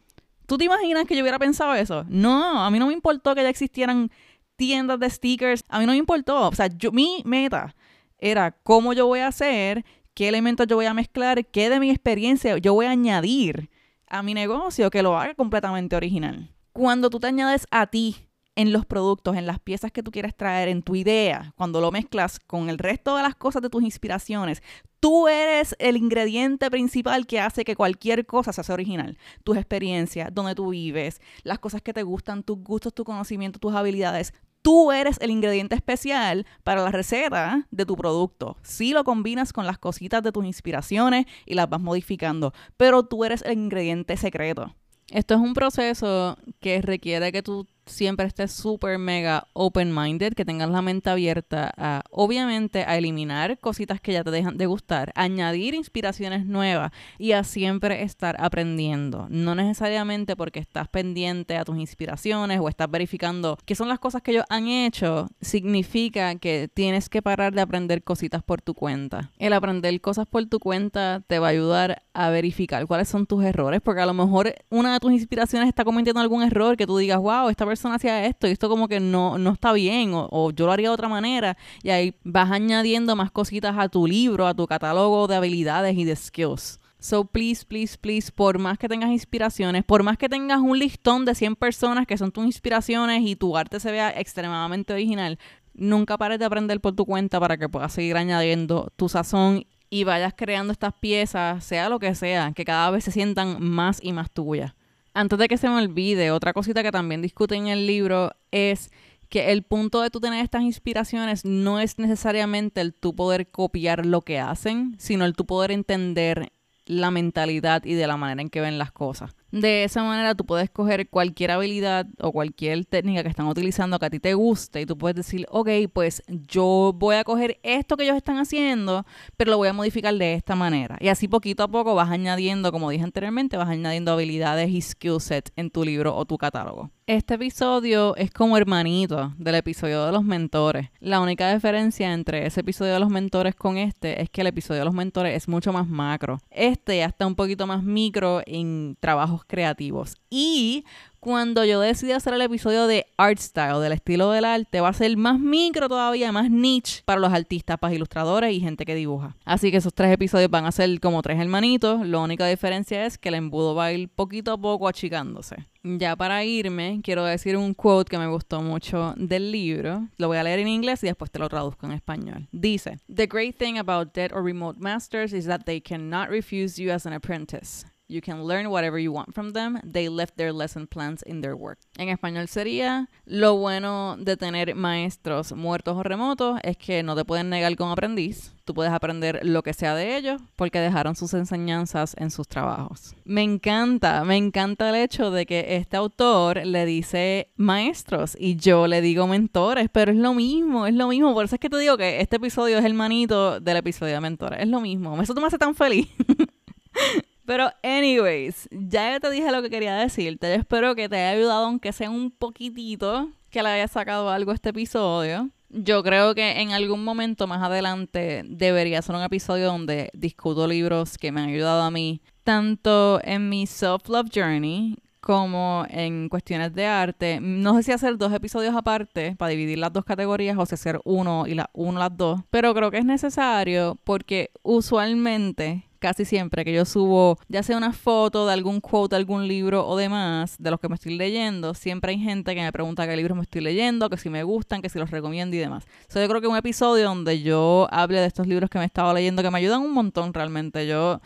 ¿Tú 0.47 0.57
te 0.57 0.65
imaginas 0.65 1.05
que 1.05 1.15
yo 1.15 1.21
hubiera 1.21 1.37
pensado 1.37 1.75
eso? 1.75 2.05
No, 2.09 2.59
a 2.59 2.71
mí 2.71 2.79
no 2.79 2.87
me 2.87 2.93
importó 2.93 3.35
que 3.35 3.43
ya 3.43 3.49
existieran 3.49 4.09
tiendas 4.55 4.99
de 4.99 5.11
stickers, 5.11 5.63
a 5.69 5.77
mí 5.77 5.85
no 5.85 5.91
me 5.91 5.99
importó, 5.99 6.47
o 6.47 6.55
sea, 6.55 6.67
yo, 6.75 6.91
mi 6.91 7.21
meta 7.23 7.75
era 8.17 8.49
cómo 8.49 8.93
yo 8.93 9.05
voy 9.05 9.19
a 9.19 9.27
hacer, 9.27 9.85
qué 10.15 10.27
elementos 10.27 10.65
yo 10.65 10.75
voy 10.75 10.87
a 10.87 10.95
mezclar, 10.95 11.45
qué 11.45 11.69
de 11.69 11.79
mi 11.79 11.91
experiencia 11.91 12.57
yo 12.57 12.73
voy 12.73 12.87
a 12.87 12.91
añadir 12.91 13.69
a 14.07 14.23
mi 14.23 14.33
negocio 14.33 14.89
que 14.89 15.03
lo 15.03 15.17
haga 15.17 15.33
completamente 15.35 15.95
original. 15.95 16.49
Cuando 16.73 17.09
tú 17.09 17.19
te 17.19 17.27
añades 17.27 17.67
a 17.71 17.87
ti 17.87 18.27
en 18.55 18.71
los 18.71 18.85
productos, 18.85 19.35
en 19.35 19.45
las 19.45 19.59
piezas 19.59 19.91
que 19.91 20.01
tú 20.01 20.11
quieres 20.11 20.35
traer, 20.35 20.69
en 20.69 20.81
tu 20.81 20.95
idea, 20.95 21.53
cuando 21.57 21.81
lo 21.81 21.91
mezclas 21.91 22.39
con 22.39 22.69
el 22.69 22.77
resto 22.77 23.15
de 23.15 23.23
las 23.23 23.35
cosas 23.35 23.61
de 23.61 23.69
tus 23.69 23.83
inspiraciones, 23.83 24.63
tú 24.99 25.27
eres 25.27 25.75
el 25.79 25.97
ingrediente 25.97 26.71
principal 26.71 27.27
que 27.27 27.39
hace 27.39 27.65
que 27.65 27.75
cualquier 27.75 28.25
cosa 28.25 28.53
se 28.53 28.61
haga 28.61 28.73
original. 28.73 29.17
Tus 29.43 29.57
experiencias, 29.57 30.33
donde 30.33 30.55
tú 30.55 30.69
vives, 30.69 31.21
las 31.43 31.59
cosas 31.59 31.81
que 31.81 31.93
te 31.93 32.03
gustan, 32.03 32.43
tus 32.43 32.57
gustos, 32.59 32.93
tu 32.93 33.03
conocimiento, 33.03 33.59
tus 33.59 33.73
habilidades, 33.75 34.33
Tú 34.65 34.91
eres 34.91 35.19
el 35.21 35.29
ingrediente 35.29 35.75
especial 35.75 36.47
para 36.63 36.81
la 36.81 36.89
receta 36.89 37.67
de 37.69 37.85
tu 37.85 37.95
producto. 37.95 38.57
Si 38.63 38.93
lo 38.93 39.03
combinas 39.03 39.53
con 39.53 39.67
las 39.67 39.77
cositas 39.77 40.23
de 40.23 40.31
tus 40.31 40.43
inspiraciones 40.43 41.27
y 41.45 41.53
las 41.53 41.69
vas 41.69 41.79
modificando, 41.79 42.51
pero 42.75 43.03
tú 43.03 43.23
eres 43.25 43.43
el 43.43 43.59
ingrediente 43.59 44.17
secreto. 44.17 44.73
Esto 45.11 45.35
es 45.35 45.39
un 45.39 45.53
proceso 45.53 46.39
que 46.61 46.81
requiere 46.81 47.31
que 47.31 47.43
tú 47.43 47.67
siempre 47.85 48.25
estés 48.25 48.51
súper 48.51 48.97
mega 48.97 49.47
open-minded, 49.53 50.33
que 50.33 50.45
tengas 50.45 50.69
la 50.69 50.81
mente 50.81 51.09
abierta 51.09 51.71
a, 51.77 52.01
obviamente, 52.09 52.83
a 52.83 52.97
eliminar 52.97 53.59
cositas 53.59 54.01
que 54.01 54.13
ya 54.13 54.23
te 54.23 54.31
dejan 54.31 54.57
de 54.57 54.65
gustar, 54.65 55.11
añadir 55.15 55.75
inspiraciones 55.75 56.45
nuevas 56.45 56.91
y 57.17 57.33
a 57.33 57.43
siempre 57.43 58.03
estar 58.03 58.35
aprendiendo. 58.39 59.27
No 59.29 59.55
necesariamente 59.55 60.35
porque 60.35 60.59
estás 60.59 60.87
pendiente 60.87 61.57
a 61.57 61.65
tus 61.65 61.77
inspiraciones 61.77 62.59
o 62.59 62.69
estás 62.69 62.89
verificando 62.89 63.57
qué 63.65 63.75
son 63.75 63.89
las 63.89 63.99
cosas 63.99 64.21
que 64.21 64.31
ellos 64.31 64.45
han 64.49 64.67
hecho, 64.67 65.27
significa 65.41 66.35
que 66.35 66.69
tienes 66.73 67.09
que 67.09 67.21
parar 67.21 67.53
de 67.53 67.61
aprender 67.61 68.03
cositas 68.03 68.41
por 68.43 68.61
tu 68.61 68.73
cuenta. 68.73 69.31
El 69.37 69.53
aprender 69.53 69.99
cosas 70.01 70.25
por 70.25 70.45
tu 70.47 70.59
cuenta 70.59 71.21
te 71.27 71.39
va 71.39 71.47
a 71.47 71.51
ayudar 71.51 72.03
a 72.13 72.29
verificar 72.29 72.85
cuáles 72.87 73.09
son 73.09 73.27
tus 73.27 73.43
errores, 73.43 73.81
porque 73.81 74.01
a 74.01 74.05
lo 74.05 74.13
mejor 74.13 74.55
una 74.69 74.93
de 74.93 74.99
tus 74.99 75.11
inspiraciones 75.11 75.67
está 75.67 75.83
cometiendo 75.83 76.21
algún 76.21 76.43
error 76.43 76.77
que 76.77 76.87
tú 76.87 76.97
digas, 76.97 77.19
wow, 77.19 77.49
esta 77.49 77.65
persona 77.65 77.74
hacía 77.83 78.25
esto 78.25 78.47
y 78.47 78.51
esto 78.51 78.69
como 78.69 78.87
que 78.87 78.99
no, 78.99 79.37
no 79.37 79.51
está 79.51 79.73
bien 79.73 80.13
o, 80.13 80.27
o 80.31 80.51
yo 80.51 80.65
lo 80.65 80.71
haría 80.71 80.89
de 80.89 80.93
otra 80.93 81.09
manera 81.09 81.57
y 81.83 81.89
ahí 81.89 82.15
vas 82.23 82.51
añadiendo 82.51 83.15
más 83.15 83.31
cositas 83.31 83.75
a 83.77 83.89
tu 83.89 84.07
libro, 84.07 84.47
a 84.47 84.53
tu 84.53 84.65
catálogo 84.67 85.27
de 85.27 85.35
habilidades 85.35 85.97
y 85.97 86.05
de 86.05 86.15
skills. 86.15 86.79
So, 87.05 87.25
please, 87.25 87.63
please, 87.63 87.97
please, 87.99 88.31
por 88.31 88.57
más 88.57 88.79
que 88.79 88.89
tengas 88.89 89.11
inspiraciones, 89.11 89.83
por 89.83 90.01
más 90.01 90.17
que 90.17 90.27
tengas 90.27 90.59
un 90.59 90.79
listón 90.79 91.23
de 91.23 91.35
100 91.35 91.55
personas 91.55 92.07
que 92.07 92.17
son 92.17 92.31
tus 92.31 92.45
inspiraciones 92.45 93.21
y 93.23 93.35
tu 93.35 93.55
arte 93.55 93.79
se 93.79 93.91
vea 93.91 94.09
extremadamente 94.09 94.91
original, 94.91 95.37
nunca 95.75 96.17
pares 96.17 96.39
de 96.39 96.45
aprender 96.45 96.81
por 96.81 96.95
tu 96.95 97.05
cuenta 97.05 97.39
para 97.39 97.57
que 97.57 97.69
puedas 97.69 97.93
seguir 97.93 98.17
añadiendo 98.17 98.91
tu 98.95 99.07
sazón 99.07 99.67
y 99.91 100.03
vayas 100.03 100.33
creando 100.35 100.73
estas 100.73 100.93
piezas, 100.93 101.63
sea 101.63 101.89
lo 101.89 101.99
que 101.99 102.15
sea, 102.15 102.53
que 102.53 102.65
cada 102.65 102.89
vez 102.89 103.03
se 103.03 103.11
sientan 103.11 103.61
más 103.61 103.99
y 104.01 104.11
más 104.11 104.31
tuyas. 104.31 104.73
Antes 105.15 105.39
de 105.39 105.47
que 105.47 105.57
se 105.57 105.69
me 105.69 105.77
olvide, 105.77 106.29
otra 106.31 106.51
cosita 106.51 106.83
que 106.83 106.91
también 106.91 107.21
discuten 107.21 107.67
en 107.67 107.67
el 107.69 107.87
libro 107.87 108.33
es 108.51 108.91
que 109.29 109.53
el 109.53 109.63
punto 109.63 110.01
de 110.01 110.09
tú 110.09 110.19
tener 110.19 110.43
estas 110.43 110.63
inspiraciones 110.63 111.45
no 111.45 111.79
es 111.79 111.97
necesariamente 111.99 112.81
el 112.81 112.93
tú 112.93 113.15
poder 113.15 113.49
copiar 113.49 114.05
lo 114.05 114.21
que 114.21 114.39
hacen, 114.39 114.97
sino 114.99 115.23
el 115.23 115.33
tú 115.33 115.45
poder 115.45 115.71
entender 115.71 116.51
la 116.85 117.11
mentalidad 117.11 117.85
y 117.85 117.93
de 117.93 118.07
la 118.07 118.17
manera 118.17 118.41
en 118.41 118.49
que 118.49 118.59
ven 118.59 118.77
las 118.77 118.91
cosas. 118.91 119.33
De 119.51 119.83
esa 119.83 120.03
manera 120.03 120.35
tú 120.35 120.45
puedes 120.45 120.69
coger 120.69 121.09
cualquier 121.09 121.51
habilidad 121.51 122.07
o 122.19 122.31
cualquier 122.31 122.85
técnica 122.85 123.23
que 123.23 123.29
están 123.29 123.47
utilizando 123.47 123.99
que 123.99 124.05
a 124.05 124.09
ti 124.09 124.19
te 124.19 124.33
guste 124.33 124.81
y 124.81 124.85
tú 124.85 124.97
puedes 124.97 125.15
decir, 125.15 125.45
ok, 125.49 125.69
pues 125.93 126.23
yo 126.27 126.93
voy 126.95 127.15
a 127.15 127.23
coger 127.23 127.59
esto 127.63 127.95
que 127.95 128.03
ellos 128.03 128.17
están 128.17 128.37
haciendo, 128.37 129.05
pero 129.37 129.51
lo 129.51 129.57
voy 129.57 129.69
a 129.69 129.73
modificar 129.73 130.13
de 130.13 130.33
esta 130.33 130.55
manera. 130.55 130.97
Y 130.99 131.07
así 131.07 131.27
poquito 131.27 131.63
a 131.63 131.67
poco 131.67 131.95
vas 131.95 132.09
añadiendo, 132.09 132.71
como 132.71 132.89
dije 132.89 133.03
anteriormente, 133.03 133.57
vas 133.57 133.69
añadiendo 133.69 134.11
habilidades 134.11 134.69
y 134.69 134.81
skill 134.81 135.21
sets 135.21 135.51
en 135.55 135.69
tu 135.69 135.83
libro 135.83 136.15
o 136.15 136.25
tu 136.25 136.37
catálogo. 136.37 136.91
Este 137.07 137.35
episodio 137.35 138.15
es 138.15 138.31
como 138.31 138.57
hermanito 138.57 139.31
del 139.37 139.53
episodio 139.53 140.07
de 140.07 140.11
los 140.11 140.23
mentores. 140.23 140.89
La 140.99 141.21
única 141.21 141.53
diferencia 141.53 142.11
entre 142.11 142.47
ese 142.47 142.61
episodio 142.61 142.93
de 142.93 142.99
los 142.99 143.09
mentores 143.09 143.53
con 143.53 143.77
este 143.77 144.23
es 144.23 144.29
que 144.31 144.41
el 144.41 144.47
episodio 144.47 144.79
de 144.79 144.85
los 144.85 144.93
mentores 144.95 145.35
es 145.37 145.47
mucho 145.47 145.71
más 145.71 145.87
macro. 145.87 146.39
Este 146.49 146.97
ya 146.97 147.05
está 147.05 147.27
un 147.27 147.35
poquito 147.35 147.67
más 147.67 147.83
micro 147.83 148.41
en 148.47 148.97
creativos. 149.43 150.15
Y 150.29 150.85
cuando 151.25 151.65
yo 151.65 151.81
decidí 151.81 152.11
hacer 152.11 152.35
el 152.35 152.41
episodio 152.43 152.85
de 152.85 153.07
art 153.17 153.39
style, 153.39 153.79
del 153.79 153.93
estilo 153.93 154.29
del 154.29 154.45
arte, 154.45 154.79
va 154.79 154.89
a 154.89 154.93
ser 154.93 155.17
más 155.17 155.39
micro 155.39 155.89
todavía, 155.89 156.31
más 156.31 156.51
niche 156.51 157.01
para 157.03 157.19
los 157.19 157.33
artistas, 157.33 157.79
para 157.79 157.95
ilustradores 157.95 158.53
y 158.53 158.59
gente 158.59 158.85
que 158.85 158.93
dibuja. 158.93 159.35
Así 159.43 159.71
que 159.71 159.77
esos 159.77 159.91
tres 159.91 160.13
episodios 160.13 160.51
van 160.51 160.67
a 160.67 160.71
ser 160.71 160.99
como 160.99 161.23
tres 161.23 161.39
hermanitos. 161.39 162.05
La 162.05 162.19
única 162.19 162.45
diferencia 162.45 163.07
es 163.07 163.17
que 163.17 163.29
el 163.29 163.35
embudo 163.35 163.73
va 163.73 163.85
a 163.85 163.93
ir 163.93 164.07
poquito 164.07 164.53
a 164.53 164.57
poco 164.61 164.87
achicándose. 164.87 165.65
Ya 165.81 166.15
para 166.15 166.43
irme, 166.43 167.01
quiero 167.03 167.25
decir 167.25 167.57
un 167.57 167.73
quote 167.73 168.09
que 168.09 168.19
me 168.19 168.27
gustó 168.27 168.61
mucho 168.61 169.15
del 169.17 169.51
libro. 169.51 170.07
Lo 170.17 170.27
voy 170.27 170.37
a 170.37 170.43
leer 170.43 170.59
en 170.59 170.67
inglés 170.67 171.03
y 171.03 171.07
después 171.07 171.31
te 171.31 171.39
lo 171.39 171.49
traduzco 171.49 171.87
en 171.87 171.93
español. 171.93 172.47
Dice, 172.51 172.99
The 173.11 173.25
great 173.25 173.57
thing 173.57 173.79
about 173.79 174.13
dead 174.13 174.31
or 174.31 174.43
remote 174.43 174.79
masters 174.79 175.33
is 175.33 175.47
that 175.47 175.61
they 175.65 175.81
cannot 175.81 176.29
refuse 176.29 176.79
you 176.79 176.91
as 176.91 177.07
an 177.07 177.13
apprentice. 177.13 177.85
You 178.07 178.21
can 178.21 178.47
learn 178.47 178.67
whatever 178.67 178.99
you 178.99 179.11
want 179.11 179.33
from 179.33 179.53
them. 179.53 179.79
They 179.83 180.09
left 180.09 180.37
their 180.37 180.53
lesson 180.53 180.85
plans 180.85 181.23
in 181.25 181.41
their 181.41 181.55
work. 181.55 181.79
En 181.97 182.09
español 182.09 182.47
sería, 182.47 183.09
lo 183.25 183.55
bueno 183.55 184.15
de 184.19 184.37
tener 184.37 184.75
maestros 184.75 185.53
muertos 185.53 185.97
o 185.97 186.03
remotos 186.03 186.59
es 186.61 186.77
que 186.77 187.01
no 187.01 187.15
te 187.15 187.25
pueden 187.25 187.49
negar 187.49 187.75
como 187.75 187.91
aprendiz. 187.91 188.53
Tú 188.63 188.75
puedes 188.75 188.91
aprender 188.91 189.41
lo 189.43 189.63
que 189.63 189.73
sea 189.73 189.95
de 189.95 190.17
ellos 190.17 190.41
porque 190.55 190.79
dejaron 190.79 191.15
sus 191.15 191.33
enseñanzas 191.33 192.15
en 192.17 192.29
sus 192.29 192.47
trabajos. 192.47 193.15
Me 193.23 193.41
encanta, 193.41 194.23
me 194.23 194.37
encanta 194.37 194.89
el 194.89 194.95
hecho 194.95 195.31
de 195.31 195.47
que 195.47 195.75
este 195.75 195.97
autor 195.97 196.65
le 196.65 196.85
dice 196.85 197.51
maestros 197.55 198.37
y 198.39 198.55
yo 198.55 198.85
le 198.85 199.01
digo 199.01 199.25
mentores, 199.25 199.89
pero 199.91 200.11
es 200.11 200.17
lo 200.17 200.35
mismo, 200.35 200.85
es 200.85 200.93
lo 200.93 201.07
mismo. 201.07 201.33
Por 201.33 201.45
eso 201.45 201.55
es 201.55 201.59
que 201.59 201.69
te 201.69 201.77
digo 201.77 201.97
que 201.97 202.21
este 202.21 202.35
episodio 202.35 202.77
es 202.77 202.85
el 202.85 202.93
manito 202.93 203.59
del 203.59 203.77
episodio 203.77 204.13
de 204.13 204.21
mentores. 204.21 204.59
Es 204.61 204.67
lo 204.67 204.79
mismo. 204.79 205.19
Eso 205.21 205.33
me 205.35 205.47
hace 205.47 205.57
tan 205.57 205.73
feliz. 205.73 206.07
Pero, 207.45 207.69
anyways, 207.83 208.67
ya 208.71 209.19
te 209.19 209.29
dije 209.29 209.51
lo 209.51 209.61
que 209.61 209.69
quería 209.69 209.95
decirte. 209.95 210.47
Yo 210.47 210.55
espero 210.55 210.95
que 210.95 211.07
te 211.09 211.17
haya 211.17 211.37
ayudado, 211.37 211.65
aunque 211.65 211.93
sea 211.93 212.09
un 212.09 212.31
poquitito, 212.31 213.29
que 213.49 213.61
le 213.61 213.69
haya 213.69 213.87
sacado 213.87 214.29
algo 214.29 214.51
este 214.51 214.69
episodio. 214.69 215.49
Yo 215.69 216.03
creo 216.03 216.35
que 216.35 216.61
en 216.61 216.71
algún 216.71 217.03
momento 217.03 217.47
más 217.47 217.61
adelante 217.61 218.43
debería 218.45 219.01
ser 219.01 219.15
un 219.15 219.23
episodio 219.23 219.67
donde 219.67 220.09
discuto 220.13 220.67
libros 220.67 221.17
que 221.17 221.31
me 221.31 221.41
han 221.41 221.49
ayudado 221.49 221.81
a 221.81 221.91
mí, 221.91 222.21
tanto 222.43 223.19
en 223.23 223.49
mi 223.49 223.65
self-love 223.65 224.29
journey 224.33 224.95
como 225.19 225.85
en 225.89 226.29
cuestiones 226.29 226.73
de 226.73 226.85
arte. 226.85 227.39
No 227.41 227.75
sé 227.75 227.83
si 227.83 227.91
hacer 227.91 228.17
dos 228.17 228.31
episodios 228.31 228.75
aparte 228.75 229.35
para 229.35 229.49
dividir 229.49 229.79
las 229.79 229.91
dos 229.91 230.05
categorías 230.05 230.55
o 230.57 230.65
si 230.65 230.75
hacer 230.75 231.01
uno 231.03 231.47
y 231.47 231.55
la 231.55 231.69
uno 231.73 231.99
las 231.99 232.15
dos, 232.15 232.41
pero 232.51 232.73
creo 232.75 232.91
que 232.91 232.99
es 232.99 233.05
necesario 233.05 233.97
porque 234.03 234.51
usualmente 234.61 235.83
casi 236.05 236.23
siempre 236.23 236.63
que 236.63 236.71
yo 236.71 236.85
subo 236.85 237.39
ya 237.47 237.63
sea 237.63 237.75
una 237.75 237.91
foto 237.91 238.45
de 238.45 238.53
algún 238.53 238.79
quote, 238.79 239.15
de 239.15 239.17
algún 239.17 239.47
libro 239.47 239.87
o 239.87 239.97
demás 239.97 240.55
de 240.59 240.69
los 240.69 240.79
que 240.79 240.87
me 240.87 240.93
estoy 240.93 241.17
leyendo, 241.17 241.73
siempre 241.73 242.11
hay 242.11 242.19
gente 242.19 242.53
que 242.53 242.61
me 242.61 242.71
pregunta 242.71 243.07
qué 243.07 243.17
libros 243.17 243.35
me 243.35 243.41
estoy 243.41 243.61
leyendo, 243.61 244.07
que 244.07 244.17
si 244.17 244.29
me 244.29 244.43
gustan, 244.43 244.83
que 244.83 244.89
si 244.89 244.99
los 244.99 245.09
recomiendo 245.09 245.55
y 245.55 245.59
demás. 245.59 245.87
So, 246.07 246.21
yo 246.21 246.27
creo 246.27 246.41
que 246.41 246.47
un 246.47 246.57
episodio 246.57 247.05
donde 247.05 247.41
yo 247.41 247.87
hable 247.89 248.19
de 248.19 248.27
estos 248.27 248.45
libros 248.45 248.69
que 248.69 248.77
me 248.77 248.83
he 248.83 248.87
estado 248.87 249.11
leyendo 249.15 249.41
que 249.41 249.49
me 249.49 249.57
ayudan 249.57 249.81
un 249.81 249.93
montón 249.93 250.31
realmente. 250.31 250.85
Yo 250.85 251.21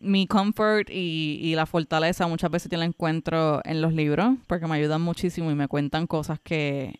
mi 0.00 0.26
comfort 0.26 0.88
y, 0.88 1.38
y, 1.42 1.54
la 1.54 1.66
fortaleza 1.66 2.26
muchas 2.28 2.50
veces 2.50 2.70
yo 2.70 2.78
la 2.78 2.86
encuentro 2.86 3.60
en 3.64 3.82
los 3.82 3.92
libros 3.92 4.36
porque 4.46 4.66
me 4.66 4.76
ayudan 4.76 5.02
muchísimo 5.02 5.50
y 5.50 5.54
me 5.54 5.68
cuentan 5.68 6.06
cosas 6.06 6.40
que 6.40 6.98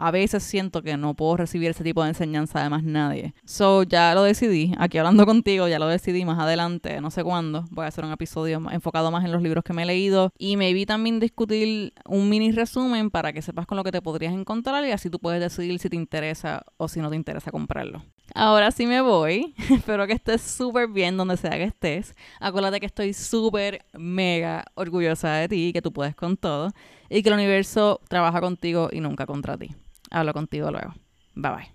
a 0.00 0.10
veces 0.10 0.42
siento 0.42 0.82
que 0.82 0.96
no 0.96 1.14
puedo 1.14 1.36
recibir 1.36 1.70
ese 1.70 1.84
tipo 1.84 2.02
de 2.02 2.08
enseñanza 2.08 2.62
de 2.62 2.70
más 2.70 2.82
nadie. 2.82 3.34
So, 3.44 3.82
ya 3.82 4.14
lo 4.14 4.22
decidí. 4.22 4.72
Aquí 4.78 4.96
hablando 4.96 5.26
contigo, 5.26 5.68
ya 5.68 5.78
lo 5.78 5.86
decidí 5.86 6.24
más 6.24 6.38
adelante, 6.38 7.00
no 7.02 7.10
sé 7.10 7.22
cuándo. 7.22 7.66
Voy 7.70 7.84
a 7.84 7.88
hacer 7.88 8.04
un 8.04 8.12
episodio 8.12 8.62
enfocado 8.72 9.10
más 9.10 9.26
en 9.26 9.30
los 9.30 9.42
libros 9.42 9.62
que 9.62 9.74
me 9.74 9.82
he 9.82 9.86
leído. 9.86 10.32
Y 10.38 10.56
me 10.56 10.72
vi 10.72 10.86
también 10.86 11.20
discutir 11.20 11.92
un 12.06 12.30
mini 12.30 12.50
resumen 12.50 13.10
para 13.10 13.34
que 13.34 13.42
sepas 13.42 13.66
con 13.66 13.76
lo 13.76 13.84
que 13.84 13.92
te 13.92 14.00
podrías 14.00 14.32
encontrar 14.32 14.84
y 14.86 14.90
así 14.90 15.10
tú 15.10 15.18
puedes 15.18 15.40
decidir 15.40 15.78
si 15.78 15.90
te 15.90 15.96
interesa 15.96 16.64
o 16.78 16.88
si 16.88 17.00
no 17.00 17.10
te 17.10 17.16
interesa 17.16 17.50
comprarlo. 17.50 18.02
Ahora 18.34 18.70
sí 18.70 18.86
me 18.86 19.02
voy. 19.02 19.54
Espero 19.70 20.06
que 20.06 20.14
estés 20.14 20.40
súper 20.40 20.88
bien 20.88 21.18
donde 21.18 21.36
sea 21.36 21.50
que 21.50 21.64
estés. 21.64 22.14
Acuérdate 22.40 22.80
que 22.80 22.86
estoy 22.86 23.12
súper 23.12 23.84
mega 23.92 24.64
orgullosa 24.76 25.34
de 25.34 25.48
ti, 25.48 25.72
que 25.74 25.82
tú 25.82 25.92
puedes 25.92 26.14
con 26.14 26.38
todo 26.38 26.72
y 27.10 27.22
que 27.22 27.28
el 27.28 27.34
universo 27.34 28.00
trabaja 28.08 28.40
contigo 28.40 28.88
y 28.90 29.00
nunca 29.00 29.26
contra 29.26 29.58
ti. 29.58 29.74
Hablo 30.10 30.32
contigo 30.32 30.70
luego. 30.70 30.94
Bye 31.34 31.50
bye. 31.52 31.72